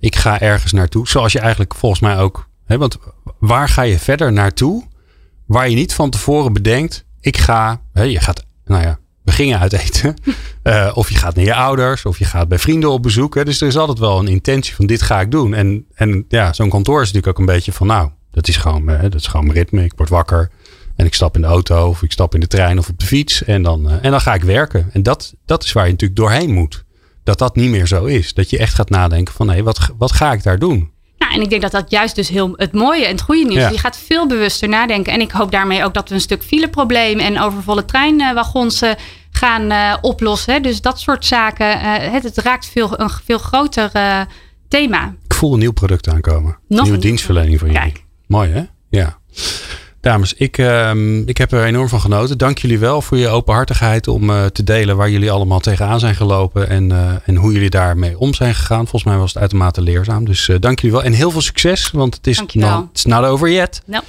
[0.00, 1.08] ik ga ergens naartoe.
[1.08, 2.48] Zoals je eigenlijk volgens mij ook.
[2.66, 2.96] Hè, want
[3.38, 4.84] waar ga je verder naartoe?
[5.46, 7.80] Waar je niet van tevoren bedenkt, ik ga.
[7.92, 10.14] Hè, je gaat, nou ja, we gingen uit eten.
[10.62, 13.34] Uh, of je gaat naar je ouders, of je gaat bij vrienden op bezoek.
[13.34, 13.44] Hè.
[13.44, 15.54] Dus er is altijd wel een intentie van dit ga ik doen.
[15.54, 18.88] En, en ja, zo'n kantoor is natuurlijk ook een beetje van nou, dat is gewoon,
[18.88, 19.84] hè, dat is gewoon mijn ritme.
[19.84, 20.50] Ik word wakker
[20.96, 23.06] en ik stap in de auto of ik stap in de trein of op de
[23.06, 23.44] fiets.
[23.44, 24.88] En dan, uh, en dan ga ik werken.
[24.92, 26.84] En dat, dat is waar je natuurlijk doorheen moet.
[27.24, 28.34] Dat dat niet meer zo is.
[28.34, 30.90] Dat je echt gaat nadenken van hé, wat, wat ga ik daar doen?
[31.26, 33.62] Nou, en ik denk dat dat juist dus heel het mooie en het goede nieuws.
[33.62, 33.68] Ja.
[33.68, 35.12] Je gaat veel bewuster nadenken.
[35.12, 38.90] En ik hoop daarmee ook dat we een stuk fileprobleem en overvolle treinwagons uh,
[39.30, 40.62] gaan uh, oplossen.
[40.62, 41.66] Dus dat soort zaken.
[41.66, 43.90] Uh, het, het, raakt veel, een veel groter
[44.68, 45.14] thema.
[45.24, 46.58] Ik voel een nieuw product aankomen.
[46.68, 48.04] Nog nieuwe dienstverlening van jullie.
[48.26, 48.62] Mooi hè?
[48.88, 49.18] Ja.
[50.06, 50.90] Dames, ik, uh,
[51.24, 52.38] ik heb er enorm van genoten.
[52.38, 56.14] Dank jullie wel voor je openhartigheid om uh, te delen waar jullie allemaal tegenaan zijn
[56.14, 58.80] gelopen en, uh, en hoe jullie daarmee om zijn gegaan.
[58.88, 60.24] Volgens mij was het uitermate leerzaam.
[60.24, 61.04] Dus uh, dank jullie wel.
[61.04, 63.82] En heel veel succes, want het is, not, it's not over yet.
[63.86, 64.00] No.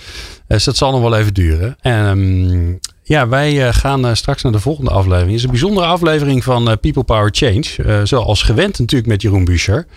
[0.48, 1.78] Dus dat zal nog wel even duren.
[1.82, 5.28] En um, ja, wij gaan straks naar de volgende aflevering.
[5.28, 8.06] Het is een bijzondere aflevering van People Power Change.
[8.06, 9.88] zoals gewend natuurlijk met Jeroen Buescher.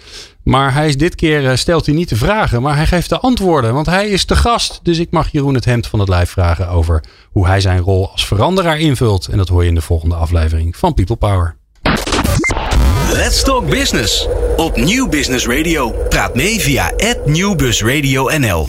[0.42, 3.74] Maar hij is dit keer stelt hij niet de vragen, maar hij geeft de antwoorden.
[3.74, 4.80] Want hij is de gast.
[4.82, 8.10] Dus ik mag Jeroen het hemd van het lijf vragen over hoe hij zijn rol
[8.12, 9.26] als veranderaar invult.
[9.26, 11.56] En dat hoor je in de volgende aflevering van People Power.
[13.12, 15.94] Let's Talk Business op Nieuw Business Radio.
[16.08, 16.92] Praat mee via
[17.24, 18.68] @nieuwbusradio_nl.